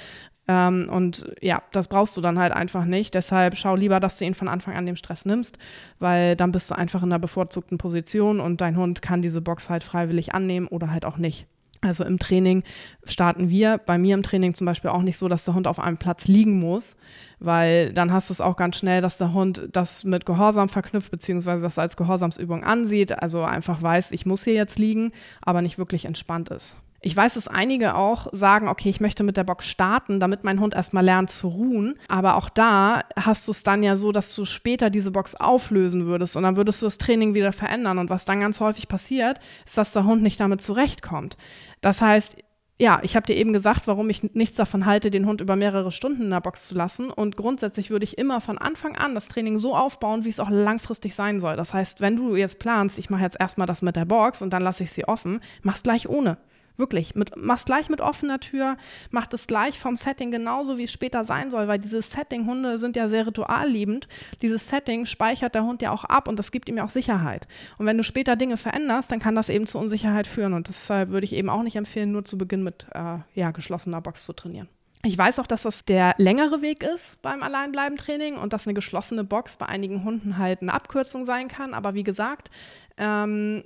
Ähm, 0.48 0.88
und 0.90 1.26
ja, 1.40 1.62
das 1.72 1.88
brauchst 1.88 2.16
du 2.16 2.20
dann 2.20 2.38
halt 2.38 2.52
einfach 2.52 2.84
nicht. 2.84 3.14
Deshalb 3.14 3.56
schau 3.56 3.74
lieber, 3.74 4.00
dass 4.00 4.18
du 4.18 4.24
ihn 4.24 4.34
von 4.34 4.48
Anfang 4.48 4.74
an 4.74 4.86
dem 4.86 4.96
Stress 4.96 5.24
nimmst, 5.24 5.58
weil 5.98 6.36
dann 6.36 6.52
bist 6.52 6.70
du 6.70 6.76
einfach 6.76 7.02
in 7.02 7.08
einer 7.08 7.18
bevorzugten 7.18 7.78
Position 7.78 8.40
und 8.40 8.60
dein 8.60 8.76
Hund 8.76 9.02
kann 9.02 9.22
diese 9.22 9.40
Box 9.40 9.68
halt 9.68 9.82
freiwillig 9.82 10.34
annehmen 10.34 10.68
oder 10.68 10.90
halt 10.90 11.04
auch 11.04 11.16
nicht. 11.16 11.46
Also 11.82 12.04
im 12.04 12.18
Training 12.18 12.62
starten 13.04 13.50
wir, 13.50 13.78
bei 13.78 13.98
mir 13.98 14.14
im 14.14 14.22
Training 14.22 14.54
zum 14.54 14.64
Beispiel 14.64 14.90
auch 14.90 15.02
nicht 15.02 15.18
so, 15.18 15.28
dass 15.28 15.44
der 15.44 15.54
Hund 15.54 15.66
auf 15.66 15.78
einem 15.78 15.98
Platz 15.98 16.26
liegen 16.26 16.58
muss, 16.58 16.96
weil 17.38 17.92
dann 17.92 18.12
hast 18.12 18.30
du 18.30 18.32
es 18.32 18.40
auch 18.40 18.56
ganz 18.56 18.76
schnell, 18.76 19.02
dass 19.02 19.18
der 19.18 19.32
Hund 19.32 19.68
das 19.72 20.04
mit 20.04 20.26
Gehorsam 20.26 20.68
verknüpft, 20.68 21.10
beziehungsweise 21.10 21.62
das 21.62 21.78
als 21.78 21.96
Gehorsamsübung 21.96 22.64
ansieht, 22.64 23.22
also 23.22 23.42
einfach 23.42 23.82
weiß, 23.82 24.12
ich 24.12 24.26
muss 24.26 24.44
hier 24.44 24.54
jetzt 24.54 24.78
liegen, 24.78 25.12
aber 25.42 25.62
nicht 25.62 25.78
wirklich 25.78 26.04
entspannt 26.04 26.48
ist. 26.48 26.76
Ich 27.06 27.16
weiß, 27.16 27.34
dass 27.34 27.46
einige 27.46 27.94
auch 27.94 28.26
sagen, 28.32 28.66
okay, 28.66 28.90
ich 28.90 29.00
möchte 29.00 29.22
mit 29.22 29.36
der 29.36 29.44
Box 29.44 29.68
starten, 29.68 30.18
damit 30.18 30.42
mein 30.42 30.58
Hund 30.58 30.74
erstmal 30.74 31.04
lernt 31.04 31.30
zu 31.30 31.46
ruhen. 31.46 31.94
Aber 32.08 32.34
auch 32.34 32.48
da 32.48 33.02
hast 33.14 33.46
du 33.46 33.52
es 33.52 33.62
dann 33.62 33.84
ja 33.84 33.96
so, 33.96 34.10
dass 34.10 34.34
du 34.34 34.44
später 34.44 34.90
diese 34.90 35.12
Box 35.12 35.36
auflösen 35.36 36.06
würdest 36.06 36.36
und 36.36 36.42
dann 36.42 36.56
würdest 36.56 36.82
du 36.82 36.86
das 36.86 36.98
Training 36.98 37.34
wieder 37.34 37.52
verändern. 37.52 37.98
Und 37.98 38.10
was 38.10 38.24
dann 38.24 38.40
ganz 38.40 38.58
häufig 38.58 38.88
passiert, 38.88 39.38
ist, 39.64 39.78
dass 39.78 39.92
der 39.92 40.02
Hund 40.02 40.20
nicht 40.20 40.40
damit 40.40 40.62
zurechtkommt. 40.62 41.36
Das 41.80 42.00
heißt, 42.00 42.38
ja, 42.80 42.98
ich 43.04 43.14
habe 43.14 43.24
dir 43.24 43.36
eben 43.36 43.52
gesagt, 43.52 43.86
warum 43.86 44.10
ich 44.10 44.34
nichts 44.34 44.56
davon 44.56 44.84
halte, 44.84 45.12
den 45.12 45.26
Hund 45.26 45.40
über 45.40 45.54
mehrere 45.54 45.92
Stunden 45.92 46.22
in 46.22 46.30
der 46.30 46.40
Box 46.40 46.66
zu 46.66 46.74
lassen. 46.74 47.12
Und 47.12 47.36
grundsätzlich 47.36 47.90
würde 47.90 48.02
ich 48.02 48.18
immer 48.18 48.40
von 48.40 48.58
Anfang 48.58 48.96
an 48.96 49.14
das 49.14 49.28
Training 49.28 49.58
so 49.58 49.76
aufbauen, 49.76 50.24
wie 50.24 50.28
es 50.30 50.40
auch 50.40 50.50
langfristig 50.50 51.14
sein 51.14 51.38
soll. 51.38 51.54
Das 51.54 51.72
heißt, 51.72 52.00
wenn 52.00 52.16
du 52.16 52.34
jetzt 52.34 52.58
planst, 52.58 52.98
ich 52.98 53.10
mache 53.10 53.22
jetzt 53.22 53.36
erstmal 53.38 53.68
das 53.68 53.80
mit 53.80 53.94
der 53.94 54.06
Box 54.06 54.42
und 54.42 54.50
dann 54.50 54.62
lasse 54.62 54.82
ich 54.82 54.90
sie 54.90 55.06
offen, 55.06 55.40
mach's 55.62 55.84
gleich 55.84 56.08
ohne. 56.08 56.38
Wirklich, 56.76 57.14
mit, 57.14 57.32
mach's 57.36 57.64
gleich 57.64 57.88
mit 57.88 58.00
offener 58.00 58.38
Tür, 58.38 58.76
mach 59.10 59.26
es 59.32 59.46
gleich 59.46 59.78
vom 59.78 59.96
Setting 59.96 60.30
genauso, 60.30 60.76
wie 60.76 60.84
es 60.84 60.92
später 60.92 61.24
sein 61.24 61.50
soll, 61.50 61.68
weil 61.68 61.78
dieses 61.78 62.10
Setting, 62.10 62.46
Hunde 62.46 62.78
sind 62.78 62.96
ja 62.96 63.08
sehr 63.08 63.26
ritualliebend. 63.26 64.08
Dieses 64.42 64.68
Setting 64.68 65.06
speichert 65.06 65.54
der 65.54 65.64
Hund 65.64 65.80
ja 65.82 65.90
auch 65.90 66.04
ab 66.04 66.28
und 66.28 66.38
das 66.38 66.50
gibt 66.50 66.68
ihm 66.68 66.76
ja 66.76 66.84
auch 66.84 66.90
Sicherheit. 66.90 67.48
Und 67.78 67.86
wenn 67.86 67.96
du 67.96 68.04
später 68.04 68.36
Dinge 68.36 68.56
veränderst, 68.56 69.10
dann 69.10 69.20
kann 69.20 69.34
das 69.34 69.48
eben 69.48 69.66
zu 69.66 69.78
Unsicherheit 69.78 70.26
führen. 70.26 70.52
Und 70.52 70.68
deshalb 70.68 71.10
würde 71.10 71.24
ich 71.24 71.34
eben 71.34 71.48
auch 71.48 71.62
nicht 71.62 71.76
empfehlen, 71.76 72.12
nur 72.12 72.24
zu 72.24 72.36
Beginn 72.36 72.62
mit 72.62 72.86
äh, 72.92 73.18
ja, 73.34 73.50
geschlossener 73.52 74.00
Box 74.00 74.24
zu 74.24 74.32
trainieren. 74.32 74.68
Ich 75.06 75.16
weiß 75.16 75.38
auch, 75.38 75.46
dass 75.46 75.62
das 75.62 75.84
der 75.84 76.14
längere 76.18 76.62
Weg 76.62 76.82
ist 76.82 77.20
beim 77.22 77.42
Alleinbleiben-Training 77.42 78.36
und 78.36 78.52
dass 78.52 78.66
eine 78.66 78.74
geschlossene 78.74 79.22
Box 79.22 79.56
bei 79.56 79.66
einigen 79.66 80.02
Hunden 80.02 80.36
halt 80.36 80.62
eine 80.62 80.74
Abkürzung 80.74 81.24
sein 81.24 81.46
kann. 81.46 81.74
Aber 81.74 81.94
wie 81.94 82.02
gesagt, 82.02 82.50
ähm, 82.96 83.62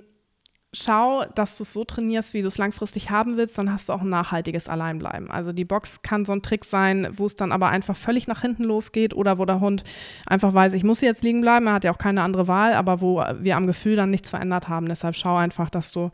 schau, 0.73 1.25
dass 1.35 1.57
du 1.57 1.63
es 1.63 1.73
so 1.73 1.83
trainierst, 1.83 2.33
wie 2.33 2.41
du 2.41 2.47
es 2.47 2.57
langfristig 2.57 3.09
haben 3.09 3.35
willst, 3.35 3.57
dann 3.57 3.71
hast 3.73 3.89
du 3.89 3.93
auch 3.93 4.01
ein 4.01 4.09
nachhaltiges 4.09 4.69
Alleinbleiben. 4.69 5.29
Also 5.29 5.51
die 5.51 5.65
Box 5.65 6.01
kann 6.01 6.23
so 6.23 6.31
ein 6.31 6.41
Trick 6.41 6.63
sein, 6.63 7.09
wo 7.11 7.25
es 7.25 7.35
dann 7.35 7.51
aber 7.51 7.69
einfach 7.69 7.95
völlig 7.97 8.27
nach 8.27 8.41
hinten 8.41 8.63
losgeht 8.63 9.13
oder 9.13 9.37
wo 9.37 9.45
der 9.45 9.59
Hund 9.59 9.83
einfach 10.25 10.53
weiß, 10.53 10.73
ich 10.73 10.85
muss 10.85 11.01
jetzt 11.01 11.23
liegen 11.23 11.41
bleiben, 11.41 11.67
er 11.67 11.73
hat 11.73 11.83
ja 11.83 11.93
auch 11.93 11.97
keine 11.97 12.21
andere 12.21 12.47
Wahl, 12.47 12.73
aber 12.73 13.01
wo 13.01 13.21
wir 13.39 13.57
am 13.57 13.67
Gefühl 13.67 13.97
dann 13.97 14.11
nichts 14.11 14.29
verändert 14.29 14.69
haben. 14.69 14.87
Deshalb 14.87 15.15
schau 15.15 15.35
einfach, 15.35 15.69
dass 15.69 15.91
du 15.91 16.11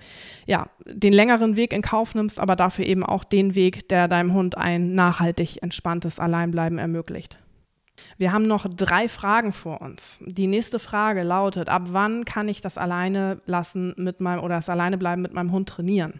ja 0.47 0.67
den 0.85 1.13
längeren 1.13 1.55
Weg 1.55 1.71
in 1.71 1.83
Kauf 1.83 2.15
nimmst, 2.15 2.39
aber 2.39 2.55
dafür 2.55 2.85
eben 2.85 3.03
auch 3.03 3.23
den 3.23 3.53
Weg, 3.53 3.87
der 3.89 4.07
deinem 4.07 4.33
Hund 4.33 4.57
ein 4.57 4.95
nachhaltig 4.95 5.61
entspanntes 5.61 6.19
Alleinbleiben 6.19 6.79
ermöglicht. 6.79 7.37
Wir 8.17 8.31
haben 8.31 8.47
noch 8.47 8.67
drei 8.67 9.09
Fragen 9.09 9.51
vor 9.51 9.81
uns. 9.81 10.19
Die 10.21 10.47
nächste 10.47 10.79
Frage 10.79 11.23
lautet: 11.23 11.69
Ab 11.69 11.83
wann 11.87 12.25
kann 12.25 12.47
ich 12.49 12.61
das 12.61 12.77
alleine 12.77 13.41
lassen 13.45 13.93
mit 13.97 14.19
meinem 14.19 14.43
oder 14.43 14.55
das 14.55 14.69
alleine 14.69 14.97
bleiben 14.97 15.21
mit 15.21 15.33
meinem 15.33 15.51
Hund 15.51 15.69
trainieren? 15.69 16.19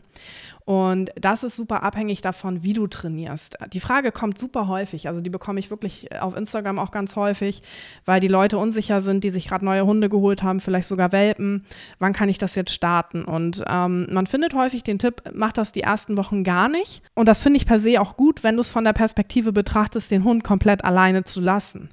Und 0.67 1.12
das 1.15 1.43
ist 1.43 1.55
super 1.55 1.81
abhängig 1.81 2.19
davon, 2.19 2.62
wie 2.62 2.74
du 2.74 2.88
trainierst. 2.88 3.57
Die 3.71 3.79
Frage 3.79 4.12
kommt 4.12 4.38
super 4.38 4.67
häufig, 4.67 5.07
also 5.07 5.21
die 5.21 5.29
bekomme 5.29 5.62
ich 5.62 5.71
wirklich 5.71 6.12
auf 6.19 6.36
Instagram 6.36 6.77
auch 6.77 6.91
ganz 6.91 7.15
häufig, 7.15 7.62
weil 8.03 8.19
die 8.19 8.27
Leute 8.27 8.57
unsicher 8.57 9.00
sind, 9.00 9.24
die 9.24 9.29
sich 9.29 9.47
gerade 9.47 9.63
neue 9.63 9.86
Hunde 9.86 10.09
geholt 10.09 10.43
haben, 10.43 10.59
vielleicht 10.59 10.89
sogar 10.89 11.13
Welpen. 11.13 11.63
Wann 12.00 12.12
kann 12.12 12.27
ich 12.27 12.38
das 12.38 12.55
jetzt 12.55 12.74
starten? 12.74 13.24
Und 13.24 13.63
ähm, 13.65 14.07
man 14.12 14.27
findet 14.27 14.55
häufig 14.55 14.83
den 14.83 15.00
Tipp, 15.00 15.21
mach 15.33 15.53
das 15.53 15.71
die 15.71 15.83
ersten 15.83 16.17
Wochen 16.17 16.43
gar 16.43 16.67
nicht. 16.67 17.01
Und 17.13 17.29
das 17.29 17.41
finde 17.41 17.55
ich 17.55 17.65
per 17.65 17.79
se 17.79 18.01
auch 18.01 18.17
gut, 18.17 18.43
wenn 18.43 18.55
du 18.55 18.62
es 18.62 18.69
von 18.69 18.83
der 18.83 18.91
Perspektive 18.91 19.53
betrachtest, 19.53 20.12
den 20.12 20.25
Hund 20.25 20.43
komplett 20.43 20.83
alleine 20.83 21.24
zu 21.24 21.39
lassen. 21.39 21.91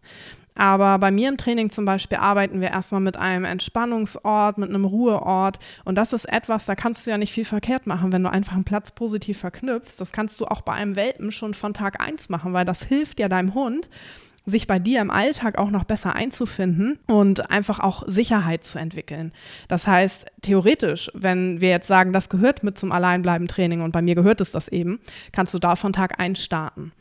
Aber 0.57 0.99
bei 0.99 1.11
mir 1.11 1.29
im 1.29 1.37
Training 1.37 1.71
zum 1.71 1.85
Beispiel 1.85 2.19
arbeiten 2.19 2.61
wir 2.61 2.71
erstmal 2.71 3.01
mit 3.01 3.17
einem 3.17 3.45
Entspannungsort, 3.45 4.59
mit 4.59 4.69
einem 4.69 4.85
Ruheort. 4.85 5.59
Und 5.85 5.97
das 5.97 6.13
ist 6.13 6.27
etwas, 6.27 6.67
da 6.67 6.77
kannst 6.77 7.07
du 7.07 7.11
ja 7.11 7.19
nicht 7.19 7.33
viel 7.33 7.45
verkehrt 7.45 7.87
machen, 7.87 8.13
wenn 8.13 8.23
du 8.23 8.31
einfach 8.31 8.55
einen 8.55 8.65
Platz 8.65 8.93
positiv 8.93 9.39
verknüpfst. 9.39 9.99
Das 9.99 10.13
kannst 10.13 10.41
du 10.41 10.47
auch 10.47 10.61
bei 10.61 10.73
einem 10.73 10.95
Welpen 10.95 11.33
schon 11.33 11.55
von 11.55 11.75
Tag 11.75 12.05
1 12.07 12.29
machen, 12.29 12.53
weil 12.53 12.65
das 12.65 12.85
hilft 12.85 13.19
ja 13.19 13.29
deinem 13.29 13.55
Hund, 13.55 13.89
sich 14.47 14.67
bei 14.67 14.79
dir 14.79 15.01
im 15.01 15.11
Alltag 15.11 15.57
auch 15.57 15.71
noch 15.71 15.85
besser 15.85 16.15
einzufinden 16.15 16.99
und 17.07 17.51
einfach 17.51 17.81
auch 17.81 18.03
Sicherheit 18.07 18.65
zu 18.65 18.79
entwickeln. 18.79 19.33
Das 19.69 19.87
heißt, 19.87 20.27
theoretisch, 20.43 21.11
wenn 21.15 21.63
wir 21.63 21.71
jetzt 21.71 21.89
sagen, 21.89 22.13
das 22.13 22.29
gehört 22.29 22.63
mit 22.63 22.77
zum 22.77 22.93
Alleinbleiben-Training 22.93 23.81
und 23.81 23.93
bei 23.93 24.03
mir 24.03 24.15
gehört 24.15 24.43
es 24.43 24.51
das 24.51 24.69
eben, 24.69 25.01
kannst 25.33 25.55
du 25.55 25.59
da 25.59 25.77
von 25.77 25.95
Tag 25.95 26.21
1 26.21 26.43
starten. 26.43 26.93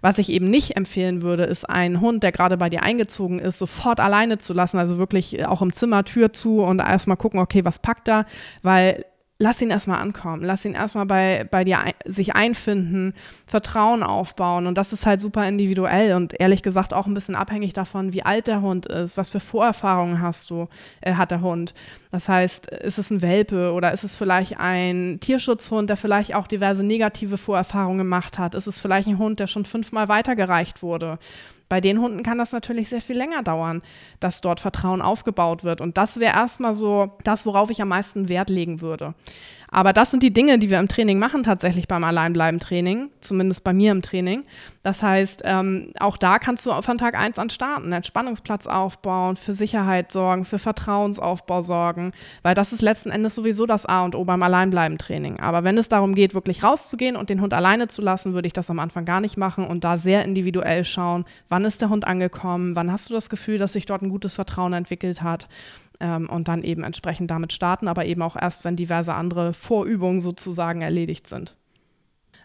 Was 0.00 0.18
ich 0.18 0.30
eben 0.30 0.48
nicht 0.48 0.76
empfehlen 0.76 1.22
würde, 1.22 1.44
ist 1.44 1.68
einen 1.68 2.00
Hund, 2.00 2.22
der 2.22 2.30
gerade 2.30 2.56
bei 2.56 2.68
dir 2.68 2.82
eingezogen 2.82 3.40
ist, 3.40 3.58
sofort 3.58 3.98
alleine 3.98 4.38
zu 4.38 4.52
lassen, 4.52 4.78
also 4.78 4.98
wirklich 4.98 5.44
auch 5.46 5.62
im 5.62 5.72
Zimmer 5.72 6.04
Tür 6.04 6.32
zu 6.32 6.60
und 6.60 6.78
erstmal 6.78 7.16
gucken, 7.16 7.40
okay, 7.40 7.64
was 7.64 7.80
packt 7.80 8.08
er, 8.08 8.26
weil 8.62 9.04
lass 9.42 9.60
ihn 9.60 9.70
erstmal 9.70 10.00
ankommen, 10.00 10.44
lass 10.44 10.64
ihn 10.64 10.74
erstmal 10.74 11.04
bei, 11.04 11.46
bei 11.50 11.64
dir 11.64 11.80
ein, 11.80 11.92
sich 12.04 12.34
einfinden, 12.36 13.12
Vertrauen 13.44 14.04
aufbauen. 14.04 14.68
Und 14.68 14.78
das 14.78 14.92
ist 14.92 15.04
halt 15.04 15.20
super 15.20 15.46
individuell 15.48 16.14
und 16.14 16.38
ehrlich 16.40 16.62
gesagt 16.62 16.94
auch 16.94 17.06
ein 17.06 17.14
bisschen 17.14 17.34
abhängig 17.34 17.72
davon, 17.72 18.12
wie 18.12 18.22
alt 18.22 18.46
der 18.46 18.62
Hund 18.62 18.86
ist, 18.86 19.16
was 19.16 19.30
für 19.30 19.40
Vorerfahrungen 19.40 20.22
hast 20.22 20.48
du, 20.48 20.68
äh, 21.00 21.14
hat 21.14 21.32
der 21.32 21.40
Hund. 21.40 21.74
Das 22.12 22.28
heißt, 22.28 22.68
ist 22.68 22.98
es 22.98 23.10
ein 23.10 23.20
Welpe 23.20 23.72
oder 23.72 23.92
ist 23.92 24.04
es 24.04 24.14
vielleicht 24.14 24.58
ein 24.60 25.18
Tierschutzhund, 25.20 25.90
der 25.90 25.96
vielleicht 25.96 26.34
auch 26.36 26.46
diverse 26.46 26.84
negative 26.84 27.36
Vorerfahrungen 27.36 27.98
gemacht 27.98 28.38
hat? 28.38 28.54
Ist 28.54 28.68
es 28.68 28.78
vielleicht 28.78 29.08
ein 29.08 29.18
Hund, 29.18 29.40
der 29.40 29.48
schon 29.48 29.64
fünfmal 29.64 30.08
weitergereicht 30.08 30.82
wurde? 30.82 31.18
Bei 31.72 31.80
den 31.80 32.00
Hunden 32.02 32.22
kann 32.22 32.36
das 32.36 32.52
natürlich 32.52 32.90
sehr 32.90 33.00
viel 33.00 33.16
länger 33.16 33.42
dauern, 33.42 33.80
dass 34.20 34.42
dort 34.42 34.60
Vertrauen 34.60 35.00
aufgebaut 35.00 35.64
wird. 35.64 35.80
Und 35.80 35.96
das 35.96 36.20
wäre 36.20 36.36
erstmal 36.36 36.74
so 36.74 37.16
das, 37.24 37.46
worauf 37.46 37.70
ich 37.70 37.80
am 37.80 37.88
meisten 37.88 38.28
Wert 38.28 38.50
legen 38.50 38.82
würde. 38.82 39.14
Aber 39.74 39.94
das 39.94 40.10
sind 40.10 40.22
die 40.22 40.34
Dinge, 40.34 40.58
die 40.58 40.68
wir 40.68 40.78
im 40.78 40.86
Training 40.86 41.18
machen, 41.18 41.42
tatsächlich 41.42 41.88
beim 41.88 42.04
Alleinbleiben-Training, 42.04 43.08
zumindest 43.22 43.64
bei 43.64 43.72
mir 43.72 43.90
im 43.90 44.02
Training. 44.02 44.44
Das 44.82 45.02
heißt, 45.02 45.42
ähm, 45.46 45.94
auch 45.98 46.18
da 46.18 46.38
kannst 46.38 46.66
du 46.66 46.82
von 46.82 46.98
Tag 46.98 47.18
1 47.18 47.38
an 47.38 47.48
starten, 47.48 47.84
einen 47.84 47.94
Entspannungsplatz 47.94 48.66
aufbauen, 48.66 49.36
für 49.36 49.54
Sicherheit 49.54 50.12
sorgen, 50.12 50.44
für 50.44 50.58
Vertrauensaufbau 50.58 51.62
sorgen, 51.62 52.12
weil 52.42 52.54
das 52.54 52.74
ist 52.74 52.82
letzten 52.82 53.10
Endes 53.10 53.34
sowieso 53.34 53.64
das 53.64 53.86
A 53.86 54.04
und 54.04 54.14
O 54.14 54.24
beim 54.24 54.42
Alleinbleiben-Training. 54.42 55.40
Aber 55.40 55.64
wenn 55.64 55.78
es 55.78 55.88
darum 55.88 56.14
geht, 56.14 56.34
wirklich 56.34 56.62
rauszugehen 56.62 57.16
und 57.16 57.30
den 57.30 57.40
Hund 57.40 57.54
alleine 57.54 57.88
zu 57.88 58.02
lassen, 58.02 58.34
würde 58.34 58.48
ich 58.48 58.52
das 58.52 58.68
am 58.68 58.78
Anfang 58.78 59.06
gar 59.06 59.22
nicht 59.22 59.38
machen 59.38 59.66
und 59.66 59.84
da 59.84 59.96
sehr 59.96 60.26
individuell 60.26 60.84
schauen, 60.84 61.24
wann 61.48 61.64
ist 61.64 61.80
der 61.80 61.88
Hund 61.88 62.06
angekommen, 62.06 62.76
wann 62.76 62.92
hast 62.92 63.08
du 63.08 63.14
das 63.14 63.30
Gefühl, 63.30 63.56
dass 63.56 63.72
sich 63.72 63.86
dort 63.86 64.02
ein 64.02 64.10
gutes 64.10 64.34
Vertrauen 64.34 64.74
entwickelt 64.74 65.22
hat 65.22 65.48
ähm, 66.02 66.28
und 66.28 66.48
dann 66.48 66.62
eben 66.62 66.82
entsprechend 66.82 67.30
damit 67.30 67.52
starten, 67.54 67.88
aber 67.88 68.04
eben 68.04 68.20
auch 68.20 68.36
erst, 68.36 68.64
wenn 68.64 68.76
diverse 68.76 69.14
andere 69.14 69.54
Vorübungen 69.54 70.20
sozusagen 70.20 70.82
erledigt 70.82 71.26
sind. 71.26 71.56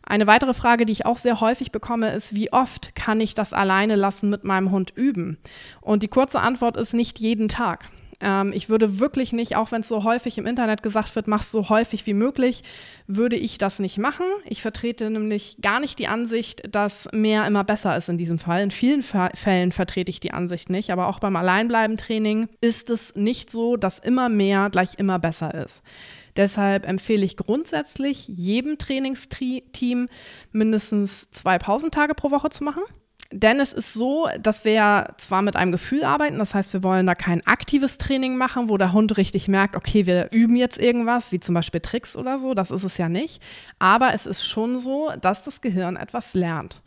Eine 0.04 0.28
weitere 0.28 0.54
Frage, 0.54 0.86
die 0.86 0.94
ich 0.94 1.06
auch 1.06 1.18
sehr 1.18 1.42
häufig 1.42 1.74
bekomme, 1.74 2.14
ist, 2.14 2.34
wie 2.34 2.54
oft 2.54 2.96
kann 2.96 3.20
ich 3.20 3.36
das 3.36 3.52
alleine 3.52 3.98
lassen 3.98 4.30
mit 4.30 4.46
meinem 4.46 4.72
Hund 4.72 4.94
üben? 4.96 5.38
Und 5.82 6.02
die 6.02 6.08
kurze 6.08 6.40
Antwort 6.40 6.78
ist 6.78 6.94
nicht 6.94 7.20
jeden 7.20 7.50
Tag. 7.50 7.90
Ähm, 8.20 8.52
ich 8.54 8.70
würde 8.70 9.00
wirklich 9.00 9.34
nicht, 9.34 9.56
auch 9.56 9.72
wenn 9.72 9.82
es 9.82 9.88
so 9.88 10.04
häufig 10.04 10.38
im 10.38 10.46
Internet 10.46 10.82
gesagt 10.84 11.16
wird, 11.16 11.28
mach 11.28 11.44
so 11.44 11.70
häufig 11.70 12.06
wie 12.06 12.14
möglich, 12.14 12.64
würde 13.06 13.36
ich 13.36 13.58
das 13.58 13.80
nicht 13.80 13.98
machen. 13.98 14.26
Ich 14.46 14.62
vertrete 14.62 15.10
nämlich 15.10 15.58
gar 15.62 15.80
nicht 15.80 16.00
die 16.00 16.08
Ansicht, 16.08 16.64
dass 16.74 17.08
mehr 17.14 17.46
immer 17.46 17.64
besser 17.64 17.96
ist 17.96 18.10
in 18.10 18.18
diesem 18.18 18.40
Fall. 18.40 18.64
In 18.64 18.72
vielen 18.72 19.04
Fa 19.04 19.30
Fällen 19.36 19.72
vertrete 19.72 20.10
ich 20.10 20.20
die 20.20 20.32
Ansicht 20.32 20.70
nicht, 20.70 20.90
aber 20.90 21.08
auch 21.08 21.20
beim 21.20 21.36
Alleinbleiben-Training 21.36 22.50
ist 22.62 22.90
es 22.90 23.16
nicht 23.16 23.52
so, 23.52 23.78
dass 23.78 24.00
immer 24.00 24.30
mehr 24.30 24.70
gleich 24.70 24.96
immer 24.98 25.20
besser 25.20 25.54
ist. 25.54 25.84
Deshalb 26.36 26.88
empfehle 26.88 27.26
ich 27.26 27.36
grundsätzlich 27.36 28.28
jedem 28.28 28.78
Trainingsteam 28.78 30.08
mindestens 30.52 31.32
zwei 31.32 31.58
Pausentage 31.58 32.14
pro 32.14 32.30
Woche 32.30 32.50
zu 32.50 32.64
machen. 32.64 32.84
Denn 33.32 33.60
es 33.60 33.74
ist 33.74 33.94
so, 33.94 34.30
dass 34.40 34.64
wir 34.64 35.10
zwar 35.18 35.42
mit 35.42 35.58
einem 35.58 35.74
Gefühl 35.74 36.04
arbeiten, 36.04 36.40
das 36.40 36.54
heißt, 36.54 36.72
wir 36.74 36.82
wollen 36.82 37.06
da 37.06 37.14
kein 37.14 37.46
aktives 37.46 37.98
Training 37.98 38.38
machen, 38.38 38.70
wo 38.70 38.78
der 38.78 38.94
Hund 38.94 39.18
richtig 39.18 39.50
merkt, 39.50 39.76
okay, 39.76 40.06
wir 40.06 40.30
üben 40.32 40.56
jetzt 40.56 40.78
irgendwas, 40.78 41.32
wie 41.34 41.40
zum 41.40 41.54
Beispiel 41.54 41.82
Tricks 41.82 42.16
oder 42.16 42.40
so, 42.40 42.54
das 42.54 42.72
ist 42.72 42.84
es 42.84 42.98
ja 42.98 43.10
nicht. 43.10 43.42
Aber 43.80 44.14
es 44.14 44.26
ist 44.26 44.46
schon 44.46 44.80
so, 44.80 45.12
dass 45.20 45.44
das 45.44 45.60
Gehirn 45.60 45.98
etwas 45.98 46.34
lernt. 46.34 46.82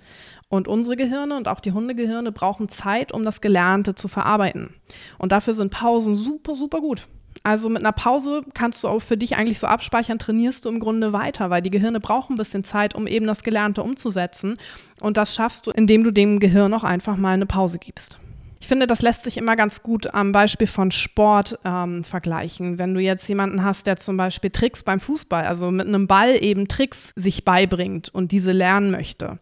Und 0.49 0.67
unsere 0.67 0.97
Gehirne 0.97 1.37
und 1.37 1.47
auch 1.47 1.61
die 1.61 1.73
Hundegehirne 1.73 2.33
brauchen 2.33 2.69
Zeit, 2.69 3.13
um 3.13 3.25
das 3.25 3.41
Gelernte 3.41 3.95
zu 3.95 4.09
verarbeiten. 4.09 4.75
Und 5.19 5.33
dafür 5.33 5.55
sind 5.55 5.71
Pausen 5.71 6.15
super, 6.15 6.57
super 6.57 6.81
gut. 6.81 7.07
Also 7.43 7.71
mit 7.71 7.79
einer 7.79 7.93
Pause 7.93 8.43
kannst 8.53 8.85
du 8.85 8.89
auch 8.89 9.01
für 9.01 9.17
dich 9.17 9.37
eigentlich 9.37 9.59
so 9.59 9.67
abspeichern, 9.67 10.19
trainierst 10.19 10.65
du 10.65 10.69
im 10.69 10.79
Grunde 10.79 11.13
weiter, 11.13 11.49
weil 11.49 11.63
die 11.63 11.71
Gehirne 11.71 11.99
brauchen 11.99 12.35
ein 12.35 12.39
bisschen 12.39 12.65
Zeit, 12.65 12.95
um 12.95 13.07
eben 13.07 13.27
das 13.27 13.43
Gelernte 13.43 13.83
umzusetzen. 13.83 14.57
Und 15.01 15.17
das 15.17 15.35
schaffst 15.35 15.67
du, 15.67 15.71
indem 15.71 16.05
du 16.05 16.11
dem 16.11 16.39
Gehirn 16.39 16.75
auch 16.75 16.85
einfach 16.85 17.17
mal 17.17 17.33
eine 17.33 17.47
Pause 17.47 17.79
gibst. 17.79 18.19
Ich 18.63 18.69
finde, 18.69 18.87
das 18.87 19.01
lässt 19.01 19.25
sich 19.25 19.39
immer 19.39 19.57
ganz 19.57 19.83
gut 19.83 20.13
am 20.13 20.33
Beispiel 20.33 20.67
von 20.67 20.91
Sport 20.91 21.59
ähm, 21.65 22.05
vergleichen. 22.05 22.79
Wenn 22.79 22.93
du 22.93 23.01
jetzt 23.01 23.27
jemanden 23.27 23.65
hast, 23.65 23.87
der 23.87 23.97
zum 23.97 24.19
Beispiel 24.19 24.51
Tricks 24.51 24.83
beim 24.83 25.01
Fußball, 25.01 25.45
also 25.45 25.71
mit 25.71 25.87
einem 25.89 26.07
Ball 26.07 26.37
eben 26.45 26.69
Tricks 26.69 27.13
sich 27.17 27.47
beibringt 27.47 28.11
und 28.11 28.33
diese 28.33 28.53
lernen 28.53 28.91
möchte, 28.91 29.39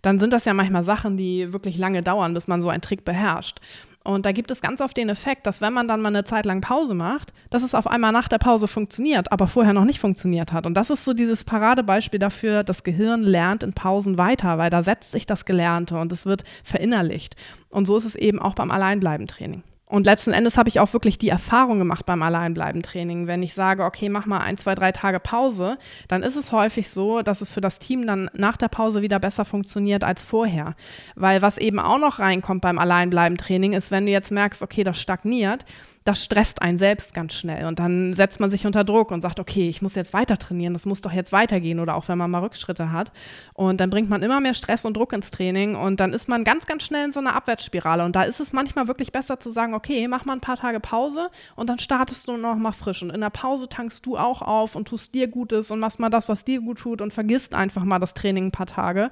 dann 0.00 0.18
sind 0.18 0.32
das 0.32 0.46
ja 0.46 0.54
manchmal 0.54 0.84
Sachen, 0.84 1.18
die 1.18 1.52
wirklich 1.52 1.76
lange 1.76 2.02
dauern, 2.02 2.32
bis 2.32 2.48
man 2.48 2.62
so 2.62 2.70
einen 2.70 2.80
Trick 2.80 3.04
beherrscht. 3.04 3.60
Und 4.04 4.26
da 4.26 4.32
gibt 4.32 4.50
es 4.50 4.60
ganz 4.60 4.80
oft 4.80 4.96
den 4.96 5.08
Effekt, 5.08 5.46
dass 5.46 5.60
wenn 5.60 5.72
man 5.72 5.86
dann 5.86 6.00
mal 6.00 6.08
eine 6.08 6.24
Zeit 6.24 6.44
lang 6.44 6.60
Pause 6.60 6.94
macht, 6.94 7.32
dass 7.50 7.62
es 7.62 7.74
auf 7.74 7.86
einmal 7.86 8.12
nach 8.12 8.28
der 8.28 8.38
Pause 8.38 8.66
funktioniert, 8.66 9.30
aber 9.30 9.46
vorher 9.46 9.72
noch 9.72 9.84
nicht 9.84 10.00
funktioniert 10.00 10.52
hat. 10.52 10.66
Und 10.66 10.74
das 10.74 10.90
ist 10.90 11.04
so 11.04 11.12
dieses 11.12 11.44
Paradebeispiel 11.44 12.18
dafür, 12.18 12.64
das 12.64 12.82
Gehirn 12.82 13.22
lernt 13.22 13.62
in 13.62 13.72
Pausen 13.72 14.18
weiter, 14.18 14.58
weil 14.58 14.70
da 14.70 14.82
setzt 14.82 15.12
sich 15.12 15.26
das 15.26 15.44
Gelernte 15.44 15.98
und 15.98 16.10
es 16.10 16.26
wird 16.26 16.42
verinnerlicht. 16.64 17.36
Und 17.70 17.86
so 17.86 17.96
ist 17.96 18.04
es 18.04 18.16
eben 18.16 18.40
auch 18.40 18.54
beim 18.54 18.70
Alleinbleiben-Training. 18.70 19.62
Und 19.92 20.06
letzten 20.06 20.32
Endes 20.32 20.56
habe 20.56 20.70
ich 20.70 20.80
auch 20.80 20.94
wirklich 20.94 21.18
die 21.18 21.28
Erfahrung 21.28 21.78
gemacht 21.78 22.06
beim 22.06 22.22
Alleinbleiben-Training. 22.22 23.26
Wenn 23.26 23.42
ich 23.42 23.52
sage, 23.52 23.84
okay, 23.84 24.08
mach 24.08 24.24
mal 24.24 24.38
ein, 24.38 24.56
zwei, 24.56 24.74
drei 24.74 24.90
Tage 24.90 25.20
Pause, 25.20 25.76
dann 26.08 26.22
ist 26.22 26.34
es 26.34 26.50
häufig 26.50 26.88
so, 26.88 27.20
dass 27.20 27.42
es 27.42 27.52
für 27.52 27.60
das 27.60 27.78
Team 27.78 28.06
dann 28.06 28.30
nach 28.32 28.56
der 28.56 28.68
Pause 28.68 29.02
wieder 29.02 29.18
besser 29.18 29.44
funktioniert 29.44 30.02
als 30.02 30.22
vorher. 30.22 30.76
Weil 31.14 31.42
was 31.42 31.58
eben 31.58 31.78
auch 31.78 31.98
noch 31.98 32.20
reinkommt 32.20 32.62
beim 32.62 32.78
Alleinbleiben-Training 32.78 33.74
ist, 33.74 33.90
wenn 33.90 34.06
du 34.06 34.12
jetzt 34.12 34.30
merkst, 34.30 34.62
okay, 34.62 34.82
das 34.82 34.98
stagniert, 34.98 35.66
das 36.04 36.24
stresst 36.24 36.62
einen 36.62 36.78
selbst 36.78 37.14
ganz 37.14 37.34
schnell. 37.34 37.66
Und 37.66 37.78
dann 37.78 38.14
setzt 38.14 38.40
man 38.40 38.50
sich 38.50 38.66
unter 38.66 38.84
Druck 38.84 39.10
und 39.10 39.20
sagt, 39.20 39.38
okay, 39.38 39.68
ich 39.68 39.82
muss 39.82 39.94
jetzt 39.94 40.12
weiter 40.12 40.36
trainieren, 40.36 40.72
das 40.72 40.86
muss 40.86 41.00
doch 41.00 41.12
jetzt 41.12 41.32
weitergehen 41.32 41.78
oder 41.80 41.94
auch 41.94 42.08
wenn 42.08 42.18
man 42.18 42.30
mal 42.30 42.40
Rückschritte 42.40 42.92
hat. 42.92 43.12
Und 43.54 43.80
dann 43.80 43.90
bringt 43.90 44.10
man 44.10 44.22
immer 44.22 44.40
mehr 44.40 44.54
Stress 44.54 44.84
und 44.84 44.96
Druck 44.96 45.12
ins 45.12 45.30
Training 45.30 45.76
und 45.76 46.00
dann 46.00 46.12
ist 46.12 46.28
man 46.28 46.44
ganz, 46.44 46.66
ganz 46.66 46.82
schnell 46.82 47.06
in 47.06 47.12
so 47.12 47.20
einer 47.20 47.34
Abwärtsspirale. 47.34 48.04
Und 48.04 48.16
da 48.16 48.22
ist 48.24 48.40
es 48.40 48.52
manchmal 48.52 48.88
wirklich 48.88 49.12
besser 49.12 49.38
zu 49.38 49.50
sagen, 49.50 49.74
okay, 49.74 50.08
mach 50.08 50.24
mal 50.24 50.34
ein 50.34 50.40
paar 50.40 50.56
Tage 50.56 50.80
Pause 50.80 51.30
und 51.56 51.70
dann 51.70 51.78
startest 51.78 52.28
du 52.28 52.36
noch 52.36 52.56
mal 52.56 52.72
frisch. 52.72 53.02
Und 53.02 53.10
in 53.10 53.20
der 53.20 53.30
Pause 53.30 53.68
tankst 53.68 54.04
du 54.06 54.18
auch 54.18 54.42
auf 54.42 54.74
und 54.74 54.88
tust 54.88 55.14
dir 55.14 55.28
Gutes 55.28 55.70
und 55.70 55.78
machst 55.78 56.00
mal 56.00 56.10
das, 56.10 56.28
was 56.28 56.44
dir 56.44 56.60
gut 56.60 56.78
tut 56.78 57.00
und 57.00 57.12
vergisst 57.12 57.54
einfach 57.54 57.84
mal 57.84 57.98
das 57.98 58.14
Training 58.14 58.46
ein 58.46 58.52
paar 58.52 58.66
Tage. 58.66 59.10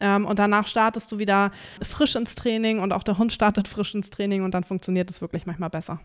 Ähm, 0.00 0.26
und 0.26 0.38
danach 0.38 0.66
startest 0.66 1.10
du 1.10 1.18
wieder 1.18 1.50
frisch 1.82 2.14
ins 2.14 2.36
Training 2.36 2.78
und 2.78 2.92
auch 2.92 3.02
der 3.02 3.18
Hund 3.18 3.32
startet 3.32 3.66
frisch 3.66 3.94
ins 3.94 4.10
Training 4.10 4.44
und 4.44 4.54
dann 4.54 4.62
funktioniert 4.64 5.10
es 5.10 5.20
wirklich 5.20 5.46
manchmal 5.46 5.70
besser. 5.70 5.98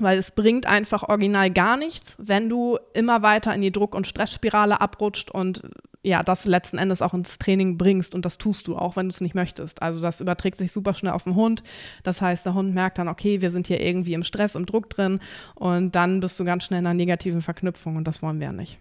Weil 0.00 0.18
es 0.18 0.30
bringt 0.32 0.66
einfach 0.66 1.02
original 1.08 1.50
gar 1.50 1.76
nichts, 1.76 2.16
wenn 2.18 2.48
du 2.48 2.78
immer 2.94 3.22
weiter 3.22 3.54
in 3.54 3.62
die 3.62 3.72
Druck- 3.72 3.94
und 3.94 4.06
Stressspirale 4.06 4.80
abrutscht 4.80 5.30
und 5.30 5.62
ja, 6.02 6.22
das 6.22 6.46
letzten 6.46 6.78
Endes 6.78 7.02
auch 7.02 7.12
ins 7.12 7.38
Training 7.38 7.76
bringst 7.76 8.14
und 8.14 8.24
das 8.24 8.38
tust 8.38 8.66
du 8.66 8.76
auch, 8.76 8.96
wenn 8.96 9.06
du 9.06 9.12
es 9.12 9.20
nicht 9.20 9.34
möchtest. 9.34 9.82
Also 9.82 10.00
das 10.00 10.20
überträgt 10.20 10.56
sich 10.56 10.72
super 10.72 10.94
schnell 10.94 11.12
auf 11.12 11.24
den 11.24 11.34
Hund. 11.34 11.62
Das 12.02 12.22
heißt, 12.22 12.46
der 12.46 12.54
Hund 12.54 12.74
merkt 12.74 12.98
dann, 12.98 13.08
okay, 13.08 13.42
wir 13.42 13.50
sind 13.50 13.66
hier 13.66 13.80
irgendwie 13.80 14.14
im 14.14 14.22
Stress, 14.22 14.54
im 14.54 14.64
Druck 14.64 14.88
drin 14.88 15.20
und 15.54 15.94
dann 15.94 16.20
bist 16.20 16.40
du 16.40 16.44
ganz 16.44 16.64
schnell 16.64 16.80
in 16.80 16.86
einer 16.86 16.94
negativen 16.94 17.42
Verknüpfung 17.42 17.96
und 17.96 18.04
das 18.04 18.22
wollen 18.22 18.40
wir 18.40 18.46
ja 18.46 18.52
nicht. 18.52 18.78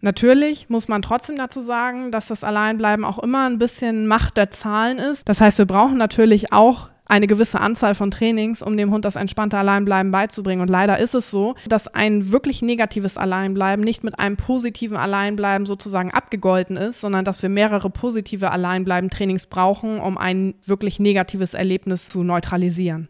Natürlich 0.00 0.68
muss 0.68 0.86
man 0.86 1.02
trotzdem 1.02 1.36
dazu 1.36 1.60
sagen, 1.60 2.12
dass 2.12 2.26
das 2.26 2.44
Alleinbleiben 2.44 3.04
auch 3.04 3.18
immer 3.18 3.48
ein 3.48 3.58
bisschen 3.58 4.06
Macht 4.06 4.36
der 4.36 4.50
Zahlen 4.50 4.98
ist. 4.98 5.28
Das 5.28 5.40
heißt, 5.40 5.58
wir 5.58 5.66
brauchen 5.66 5.98
natürlich 5.98 6.52
auch 6.52 6.90
eine 7.08 7.26
gewisse 7.26 7.60
Anzahl 7.60 7.94
von 7.94 8.10
Trainings, 8.10 8.62
um 8.62 8.76
dem 8.76 8.90
Hund 8.90 9.04
das 9.06 9.16
entspannte 9.16 9.56
Alleinbleiben 9.56 10.12
beizubringen. 10.12 10.60
Und 10.60 10.68
leider 10.68 10.98
ist 10.98 11.14
es 11.14 11.30
so, 11.30 11.54
dass 11.66 11.88
ein 11.88 12.30
wirklich 12.30 12.60
negatives 12.60 13.16
Alleinbleiben 13.16 13.82
nicht 13.82 14.04
mit 14.04 14.18
einem 14.18 14.36
positiven 14.36 14.96
Alleinbleiben 14.96 15.66
sozusagen 15.66 16.10
abgegolten 16.10 16.76
ist, 16.76 17.00
sondern 17.00 17.24
dass 17.24 17.42
wir 17.42 17.48
mehrere 17.48 17.88
positive 17.88 18.50
Alleinbleiben-Trainings 18.50 19.46
brauchen, 19.46 20.00
um 20.00 20.18
ein 20.18 20.54
wirklich 20.66 21.00
negatives 21.00 21.54
Erlebnis 21.54 22.08
zu 22.08 22.22
neutralisieren. 22.22 23.08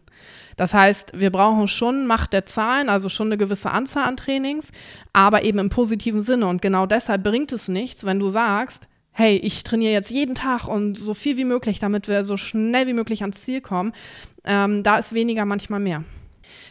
Das 0.55 0.73
heißt, 0.73 1.11
wir 1.19 1.31
brauchen 1.31 1.67
schon 1.67 2.05
Macht 2.05 2.33
der 2.33 2.45
Zahlen, 2.45 2.89
also 2.89 3.07
schon 3.09 3.27
eine 3.27 3.37
gewisse 3.37 3.71
Anzahl 3.71 4.03
an 4.03 4.17
Trainings, 4.17 4.71
aber 5.13 5.43
eben 5.43 5.59
im 5.59 5.69
positiven 5.69 6.21
Sinne. 6.21 6.47
Und 6.47 6.61
genau 6.61 6.85
deshalb 6.85 7.23
bringt 7.23 7.51
es 7.51 7.67
nichts, 7.67 8.05
wenn 8.05 8.19
du 8.19 8.29
sagst, 8.29 8.87
hey, 9.19 9.35
ich 9.35 9.65
trainiere 9.65 9.91
jetzt 9.91 10.11
jeden 10.11 10.33
Tag 10.33 10.65
und 10.65 10.97
so 10.97 11.13
viel 11.13 11.35
wie 11.35 11.43
möglich, 11.43 11.79
damit 11.79 12.07
wir 12.07 12.23
so 12.23 12.37
schnell 12.37 12.87
wie 12.87 12.93
möglich 12.93 13.21
ans 13.21 13.41
Ziel 13.41 13.59
kommen, 13.59 13.91
Ähm, 14.45 14.83
da 14.83 14.97
ist 14.97 15.11
weniger 15.11 15.43
manchmal 15.43 15.81
mehr. 15.81 16.05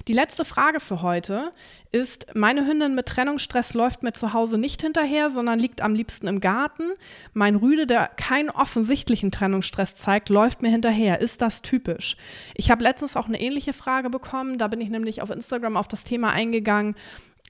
Die 0.09 0.15
letzte 0.15 0.47
Frage 0.47 0.81
für 0.81 1.03
heute 1.03 1.53
ist, 1.93 2.27
meine 2.35 2.67
Hündin 2.67 2.95
mit 2.95 3.05
Trennungsstress 3.05 3.75
läuft 3.75 4.03
mir 4.03 4.15
zu 4.15 4.33
Hause 4.33 4.57
nicht 4.57 4.81
hinterher, 4.81 5.31
sondern 5.31 5.59
liegt 5.59 5.83
am 5.83 5.95
liebsten 5.95 6.27
im 6.27 6.41
Garten. 6.41 6.95
Mein 7.35 7.57
Rüde, 7.57 7.87
der 7.87 8.09
keinen 8.09 8.49
offensichtlichen 8.49 9.31
Trennungsstress 9.31 9.97
zeigt, 9.97 10.31
läuft 10.31 10.63
mir 10.63 10.71
hinterher. 10.71 11.21
Ist 11.21 11.43
das 11.43 11.61
typisch? 11.61 12.17
Ich 12.55 12.71
habe 12.71 12.83
letztens 12.83 13.15
auch 13.15 13.27
eine 13.27 13.41
ähnliche 13.41 13.75
Frage 13.75 14.09
bekommen. 14.09 14.57
Da 14.57 14.69
bin 14.69 14.81
ich 14.81 14.89
nämlich 14.89 15.21
auf 15.21 15.29
Instagram 15.29 15.77
auf 15.77 15.89
das 15.89 16.05
Thema 16.05 16.31
eingegangen. 16.31 16.97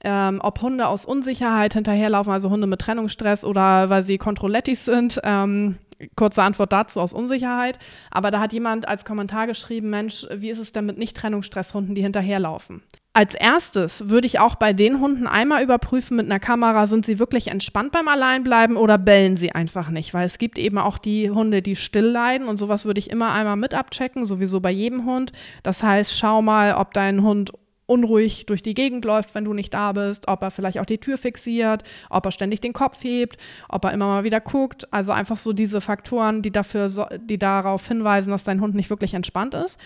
Ähm, 0.03 0.39
ob 0.41 0.61
Hunde 0.61 0.87
aus 0.87 1.05
Unsicherheit 1.05 1.73
hinterherlaufen, 1.73 2.31
also 2.31 2.49
Hunde 2.49 2.67
mit 2.67 2.79
Trennungsstress 2.79 3.43
oder 3.43 3.89
weil 3.89 4.03
sie 4.03 4.17
Kontrollettis 4.17 4.85
sind. 4.85 5.19
Ähm, 5.23 5.77
kurze 6.15 6.43
Antwort 6.43 6.71
dazu 6.71 6.99
aus 6.99 7.13
Unsicherheit. 7.13 7.77
Aber 8.11 8.31
da 8.31 8.39
hat 8.39 8.53
jemand 8.53 8.87
als 8.87 9.05
Kommentar 9.05 9.47
geschrieben, 9.47 9.89
Mensch, 9.89 10.25
wie 10.33 10.49
ist 10.49 10.59
es 10.59 10.71
denn 10.71 10.85
mit 10.85 10.97
Nicht-Trennungsstresshunden, 10.97 11.95
die 11.95 12.01
hinterherlaufen? 12.01 12.81
Als 13.11 13.33
erstes 13.33 14.07
würde 14.07 14.27
ich 14.27 14.39
auch 14.39 14.55
bei 14.55 14.71
den 14.71 15.01
Hunden 15.01 15.27
einmal 15.27 15.63
überprüfen 15.63 16.15
mit 16.15 16.27
einer 16.27 16.39
Kamera, 16.39 16.85
sind 16.87 17.05
sie 17.05 17.19
wirklich 17.19 17.47
entspannt 17.47 17.91
beim 17.91 18.07
Alleinbleiben 18.07 18.77
oder 18.77 18.97
bellen 18.97 19.35
sie 19.35 19.51
einfach 19.51 19.89
nicht? 19.89 20.13
Weil 20.13 20.27
es 20.27 20.37
gibt 20.37 20.57
eben 20.57 20.77
auch 20.77 20.97
die 20.97 21.29
Hunde, 21.31 21.61
die 21.61 21.75
still 21.75 22.05
leiden 22.05 22.47
und 22.47 22.57
sowas 22.57 22.85
würde 22.85 22.99
ich 22.99 23.09
immer 23.09 23.33
einmal 23.33 23.57
mit 23.57 23.73
abchecken, 23.73 24.25
sowieso 24.25 24.61
bei 24.61 24.71
jedem 24.71 25.05
Hund. 25.05 25.33
Das 25.63 25.81
heißt, 25.83 26.17
schau 26.17 26.41
mal, 26.41 26.75
ob 26.75 26.93
dein 26.93 27.23
Hund 27.23 27.51
unruhig 27.89 28.45
durch 28.45 28.61
die 28.61 28.73
Gegend 28.73 29.05
läuft, 29.05 29.35
wenn 29.35 29.45
du 29.45 29.53
nicht 29.53 29.73
da 29.73 29.91
bist, 29.91 30.27
ob 30.27 30.41
er 30.41 30.51
vielleicht 30.51 30.79
auch 30.79 30.85
die 30.85 30.99
Tür 30.99 31.17
fixiert, 31.17 31.83
ob 32.09 32.25
er 32.25 32.31
ständig 32.31 32.61
den 32.61 32.73
Kopf 32.73 33.03
hebt, 33.03 33.37
ob 33.67 33.85
er 33.85 33.93
immer 33.93 34.07
mal 34.07 34.23
wieder 34.23 34.39
guckt. 34.39 34.87
Also 34.91 35.11
einfach 35.11 35.37
so 35.37 35.53
diese 35.53 35.81
Faktoren, 35.81 36.41
die 36.41 36.51
dafür, 36.51 36.89
die 37.19 37.37
darauf 37.37 37.87
hinweisen, 37.87 38.31
dass 38.31 38.43
dein 38.43 38.61
Hund 38.61 38.75
nicht 38.75 38.89
wirklich 38.89 39.13
entspannt 39.13 39.53
ist. 39.53 39.79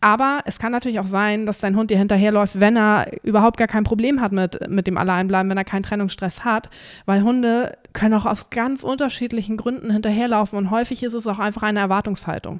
Aber 0.00 0.40
es 0.46 0.58
kann 0.58 0.72
natürlich 0.72 0.98
auch 0.98 1.06
sein, 1.06 1.46
dass 1.46 1.60
dein 1.60 1.76
Hund 1.76 1.90
dir 1.90 1.96
hinterherläuft, 1.96 2.58
wenn 2.58 2.76
er 2.76 3.06
überhaupt 3.22 3.56
gar 3.56 3.68
kein 3.68 3.84
Problem 3.84 4.20
hat 4.20 4.32
mit, 4.32 4.68
mit 4.68 4.88
dem 4.88 4.96
Alleinbleiben, 4.96 5.48
wenn 5.48 5.56
er 5.56 5.64
keinen 5.64 5.84
Trennungsstress 5.84 6.44
hat. 6.44 6.70
Weil 7.06 7.22
Hunde 7.22 7.78
können 7.92 8.14
auch 8.14 8.26
aus 8.26 8.50
ganz 8.50 8.82
unterschiedlichen 8.82 9.56
Gründen 9.56 9.92
hinterherlaufen 9.92 10.58
und 10.58 10.70
häufig 10.70 11.04
ist 11.04 11.14
es 11.14 11.28
auch 11.28 11.38
einfach 11.38 11.62
eine 11.62 11.78
Erwartungshaltung. 11.78 12.58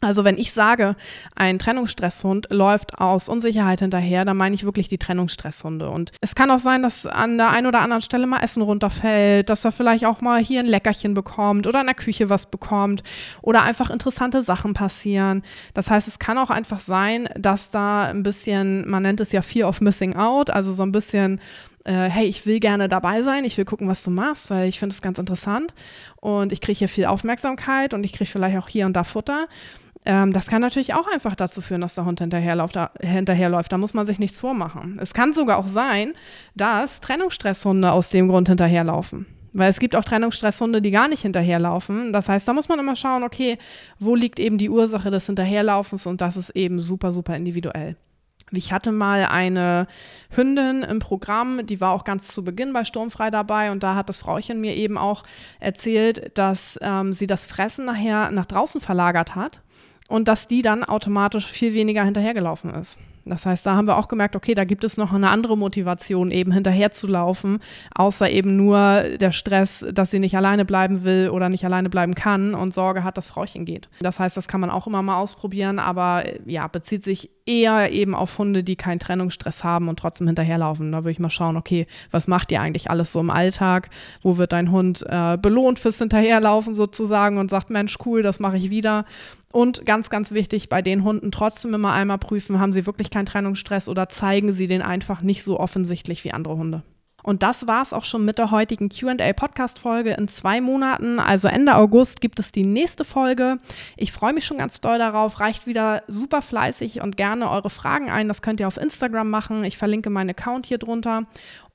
Also 0.00 0.24
wenn 0.24 0.38
ich 0.38 0.52
sage, 0.52 0.94
ein 1.34 1.58
Trennungsstresshund 1.58 2.48
läuft 2.50 2.98
aus 2.98 3.28
Unsicherheit 3.28 3.80
hinterher, 3.80 4.24
dann 4.24 4.36
meine 4.36 4.54
ich 4.54 4.64
wirklich 4.64 4.88
die 4.88 4.98
Trennungsstresshunde. 4.98 5.90
Und 5.90 6.12
es 6.20 6.34
kann 6.34 6.50
auch 6.50 6.60
sein, 6.60 6.82
dass 6.82 7.06
an 7.06 7.36
der 7.36 7.50
einen 7.50 7.66
oder 7.66 7.80
anderen 7.80 8.02
Stelle 8.02 8.26
mal 8.26 8.40
Essen 8.40 8.62
runterfällt, 8.62 9.48
dass 9.48 9.64
er 9.64 9.72
vielleicht 9.72 10.04
auch 10.04 10.20
mal 10.20 10.42
hier 10.42 10.60
ein 10.60 10.66
Leckerchen 10.66 11.14
bekommt 11.14 11.66
oder 11.66 11.80
in 11.80 11.86
der 11.86 11.94
Küche 11.94 12.30
was 12.30 12.46
bekommt 12.46 13.02
oder 13.42 13.62
einfach 13.62 13.90
interessante 13.90 14.42
Sachen 14.42 14.72
passieren. 14.72 15.42
Das 15.74 15.90
heißt, 15.90 16.06
es 16.06 16.18
kann 16.18 16.38
auch 16.38 16.50
einfach 16.50 16.80
sein, 16.80 17.28
dass 17.36 17.70
da 17.70 18.04
ein 18.04 18.22
bisschen, 18.22 18.88
man 18.88 19.02
nennt 19.02 19.20
es 19.20 19.32
ja 19.32 19.42
Fear 19.42 19.68
of 19.68 19.80
Missing 19.80 20.14
Out, 20.14 20.50
also 20.50 20.72
so 20.72 20.84
ein 20.84 20.92
bisschen 20.92 21.40
äh, 21.88 22.10
hey, 22.10 22.26
ich 22.26 22.44
will 22.44 22.60
gerne 22.60 22.88
dabei 22.88 23.22
sein, 23.22 23.44
ich 23.44 23.56
will 23.56 23.64
gucken, 23.64 23.88
was 23.88 24.02
du 24.02 24.10
machst, 24.10 24.50
weil 24.50 24.68
ich 24.68 24.78
finde 24.78 24.92
es 24.92 25.00
ganz 25.00 25.18
interessant 25.18 25.72
und 26.20 26.52
ich 26.52 26.60
kriege 26.60 26.78
hier 26.78 26.88
viel 26.88 27.06
Aufmerksamkeit 27.06 27.94
und 27.94 28.04
ich 28.04 28.12
kriege 28.12 28.30
vielleicht 28.30 28.58
auch 28.58 28.68
hier 28.68 28.84
und 28.84 28.92
da 28.92 29.04
Futter. 29.04 29.48
Ähm, 30.08 30.32
das 30.32 30.46
kann 30.46 30.62
natürlich 30.62 30.94
auch 30.94 31.06
einfach 31.06 31.36
dazu 31.36 31.60
führen, 31.60 31.82
dass 31.82 31.94
der 31.94 32.06
Hund 32.06 32.18
hinterherläuft 32.20 32.74
da, 32.74 32.90
hinterherläuft. 32.98 33.70
da 33.70 33.76
muss 33.76 33.92
man 33.92 34.06
sich 34.06 34.18
nichts 34.18 34.38
vormachen. 34.38 34.98
Es 35.00 35.12
kann 35.12 35.34
sogar 35.34 35.58
auch 35.58 35.68
sein, 35.68 36.14
dass 36.56 37.00
Trennungsstresshunde 37.00 37.92
aus 37.92 38.08
dem 38.08 38.28
Grund 38.28 38.48
hinterherlaufen. 38.48 39.26
Weil 39.52 39.70
es 39.70 39.78
gibt 39.78 39.94
auch 39.94 40.04
Trennungsstresshunde, 40.04 40.80
die 40.80 40.90
gar 40.90 41.08
nicht 41.08 41.22
hinterherlaufen. 41.22 42.14
Das 42.14 42.28
heißt, 42.28 42.48
da 42.48 42.54
muss 42.54 42.68
man 42.70 42.78
immer 42.78 42.96
schauen, 42.96 43.22
okay, 43.22 43.58
wo 43.98 44.14
liegt 44.14 44.38
eben 44.38 44.56
die 44.56 44.70
Ursache 44.70 45.10
des 45.10 45.26
Hinterherlaufens 45.26 46.06
und 46.06 46.22
das 46.22 46.38
ist 46.38 46.50
eben 46.50 46.80
super, 46.80 47.12
super 47.12 47.36
individuell. 47.36 47.96
Ich 48.50 48.72
hatte 48.72 48.92
mal 48.92 49.26
eine 49.26 49.86
Hündin 50.30 50.84
im 50.84 51.00
Programm, 51.00 51.66
die 51.66 51.82
war 51.82 51.92
auch 51.92 52.04
ganz 52.04 52.28
zu 52.28 52.42
Beginn 52.42 52.72
bei 52.72 52.84
Sturmfrei 52.84 53.30
dabei 53.30 53.70
und 53.72 53.82
da 53.82 53.94
hat 53.94 54.08
das 54.08 54.16
Frauchen 54.16 54.62
mir 54.62 54.74
eben 54.74 54.96
auch 54.96 55.24
erzählt, 55.60 56.30
dass 56.38 56.78
ähm, 56.80 57.12
sie 57.12 57.26
das 57.26 57.44
Fressen 57.44 57.84
nachher 57.84 58.30
nach 58.30 58.46
draußen 58.46 58.80
verlagert 58.80 59.34
hat 59.34 59.60
und 60.08 60.26
dass 60.26 60.48
die 60.48 60.62
dann 60.62 60.82
automatisch 60.82 61.46
viel 61.46 61.74
weniger 61.74 62.04
hinterhergelaufen 62.04 62.70
ist. 62.70 62.98
Das 63.28 63.46
heißt, 63.46 63.64
da 63.66 63.74
haben 63.74 63.86
wir 63.86 63.96
auch 63.96 64.08
gemerkt, 64.08 64.36
okay, 64.36 64.54
da 64.54 64.64
gibt 64.64 64.84
es 64.84 64.96
noch 64.96 65.12
eine 65.12 65.30
andere 65.30 65.56
Motivation, 65.56 66.30
eben 66.30 66.52
hinterherzulaufen, 66.52 67.60
außer 67.94 68.30
eben 68.30 68.56
nur 68.56 69.02
der 69.20 69.32
Stress, 69.32 69.84
dass 69.92 70.10
sie 70.10 70.18
nicht 70.18 70.36
alleine 70.36 70.64
bleiben 70.64 71.04
will 71.04 71.30
oder 71.30 71.48
nicht 71.48 71.64
alleine 71.64 71.90
bleiben 71.90 72.14
kann 72.14 72.54
und 72.54 72.74
Sorge 72.74 73.04
hat, 73.04 73.16
dass 73.16 73.28
Frauchen 73.28 73.64
geht. 73.64 73.88
Das 74.00 74.18
heißt, 74.18 74.36
das 74.36 74.48
kann 74.48 74.60
man 74.60 74.70
auch 74.70 74.86
immer 74.86 75.02
mal 75.02 75.18
ausprobieren, 75.18 75.78
aber 75.78 76.24
ja, 76.46 76.66
bezieht 76.68 77.04
sich 77.04 77.30
eher 77.46 77.92
eben 77.92 78.14
auf 78.14 78.36
Hunde, 78.38 78.62
die 78.62 78.76
keinen 78.76 78.98
Trennungsstress 78.98 79.64
haben 79.64 79.88
und 79.88 79.98
trotzdem 79.98 80.26
hinterherlaufen. 80.26 80.92
Da 80.92 80.98
würde 80.98 81.12
ich 81.12 81.18
mal 81.18 81.30
schauen, 81.30 81.56
okay, 81.56 81.86
was 82.10 82.28
macht 82.28 82.52
ihr 82.52 82.60
eigentlich 82.60 82.90
alles 82.90 83.12
so 83.12 83.20
im 83.20 83.30
Alltag? 83.30 83.88
Wo 84.22 84.36
wird 84.36 84.52
dein 84.52 84.70
Hund 84.70 85.04
äh, 85.08 85.38
belohnt 85.38 85.78
fürs 85.78 85.98
Hinterherlaufen 85.98 86.74
sozusagen 86.74 87.38
und 87.38 87.50
sagt, 87.50 87.70
Mensch, 87.70 87.96
cool, 88.04 88.22
das 88.22 88.38
mache 88.38 88.58
ich 88.58 88.68
wieder. 88.70 89.06
Und 89.52 89.86
ganz, 89.86 90.10
ganz 90.10 90.32
wichtig, 90.32 90.68
bei 90.68 90.82
den 90.82 91.04
Hunden 91.04 91.32
trotzdem 91.32 91.72
immer 91.72 91.92
einmal 91.92 92.18
prüfen, 92.18 92.60
haben 92.60 92.72
sie 92.72 92.86
wirklich 92.86 93.10
keinen 93.10 93.26
Trennungsstress 93.26 93.88
oder 93.88 94.08
zeigen 94.08 94.52
sie 94.52 94.66
den 94.66 94.82
einfach 94.82 95.22
nicht 95.22 95.42
so 95.42 95.58
offensichtlich 95.58 96.22
wie 96.24 96.32
andere 96.32 96.56
Hunde. 96.56 96.82
Und 97.22 97.42
das 97.42 97.66
war 97.66 97.82
es 97.82 97.92
auch 97.92 98.04
schon 98.04 98.24
mit 98.24 98.38
der 98.38 98.50
heutigen 98.50 98.88
QA-Podcast-Folge. 98.88 100.12
In 100.14 100.28
zwei 100.28 100.60
Monaten, 100.60 101.18
also 101.18 101.48
Ende 101.48 101.74
August, 101.74 102.20
gibt 102.20 102.38
es 102.38 102.52
die 102.52 102.64
nächste 102.64 103.04
Folge. 103.04 103.58
Ich 103.96 104.12
freue 104.12 104.32
mich 104.32 104.46
schon 104.46 104.58
ganz 104.58 104.80
doll 104.80 104.98
darauf. 104.98 105.40
Reicht 105.40 105.66
wieder 105.66 106.04
super 106.06 106.42
fleißig 106.42 107.02
und 107.02 107.16
gerne 107.16 107.50
eure 107.50 107.70
Fragen 107.70 108.08
ein. 108.08 108.28
Das 108.28 108.40
könnt 108.40 108.60
ihr 108.60 108.68
auf 108.68 108.76
Instagram 108.76 109.28
machen. 109.28 109.64
Ich 109.64 109.76
verlinke 109.76 110.10
meinen 110.10 110.30
Account 110.30 110.66
hier 110.66 110.78
drunter 110.78 111.24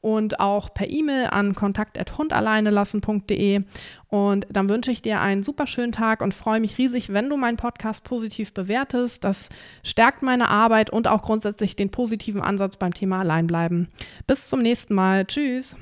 und 0.03 0.39
auch 0.41 0.73
per 0.73 0.89
E-Mail 0.89 1.27
an 1.31 1.55
kontakt.hundalleinelassen.de. 1.55 3.61
Und 4.09 4.45
dann 4.49 4.67
wünsche 4.67 4.91
ich 4.91 5.01
dir 5.01 5.21
einen 5.21 5.43
super 5.43 5.65
schönen 5.65 5.93
Tag 5.93 6.21
und 6.21 6.33
freue 6.33 6.59
mich 6.59 6.77
riesig, 6.77 7.13
wenn 7.13 7.29
du 7.29 7.37
meinen 7.37 7.55
Podcast 7.55 8.03
positiv 8.03 8.53
bewertest. 8.53 9.23
Das 9.23 9.47
stärkt 9.81 10.21
meine 10.21 10.49
Arbeit 10.49 10.89
und 10.89 11.07
auch 11.07 11.21
grundsätzlich 11.21 11.77
den 11.77 11.89
positiven 11.89 12.41
Ansatz 12.41 12.75
beim 12.75 12.93
Thema 12.93 13.21
Alleinbleiben. 13.21 13.87
Bis 14.27 14.49
zum 14.49 14.61
nächsten 14.61 14.93
Mal. 14.93 15.25
Tschüss. 15.25 15.77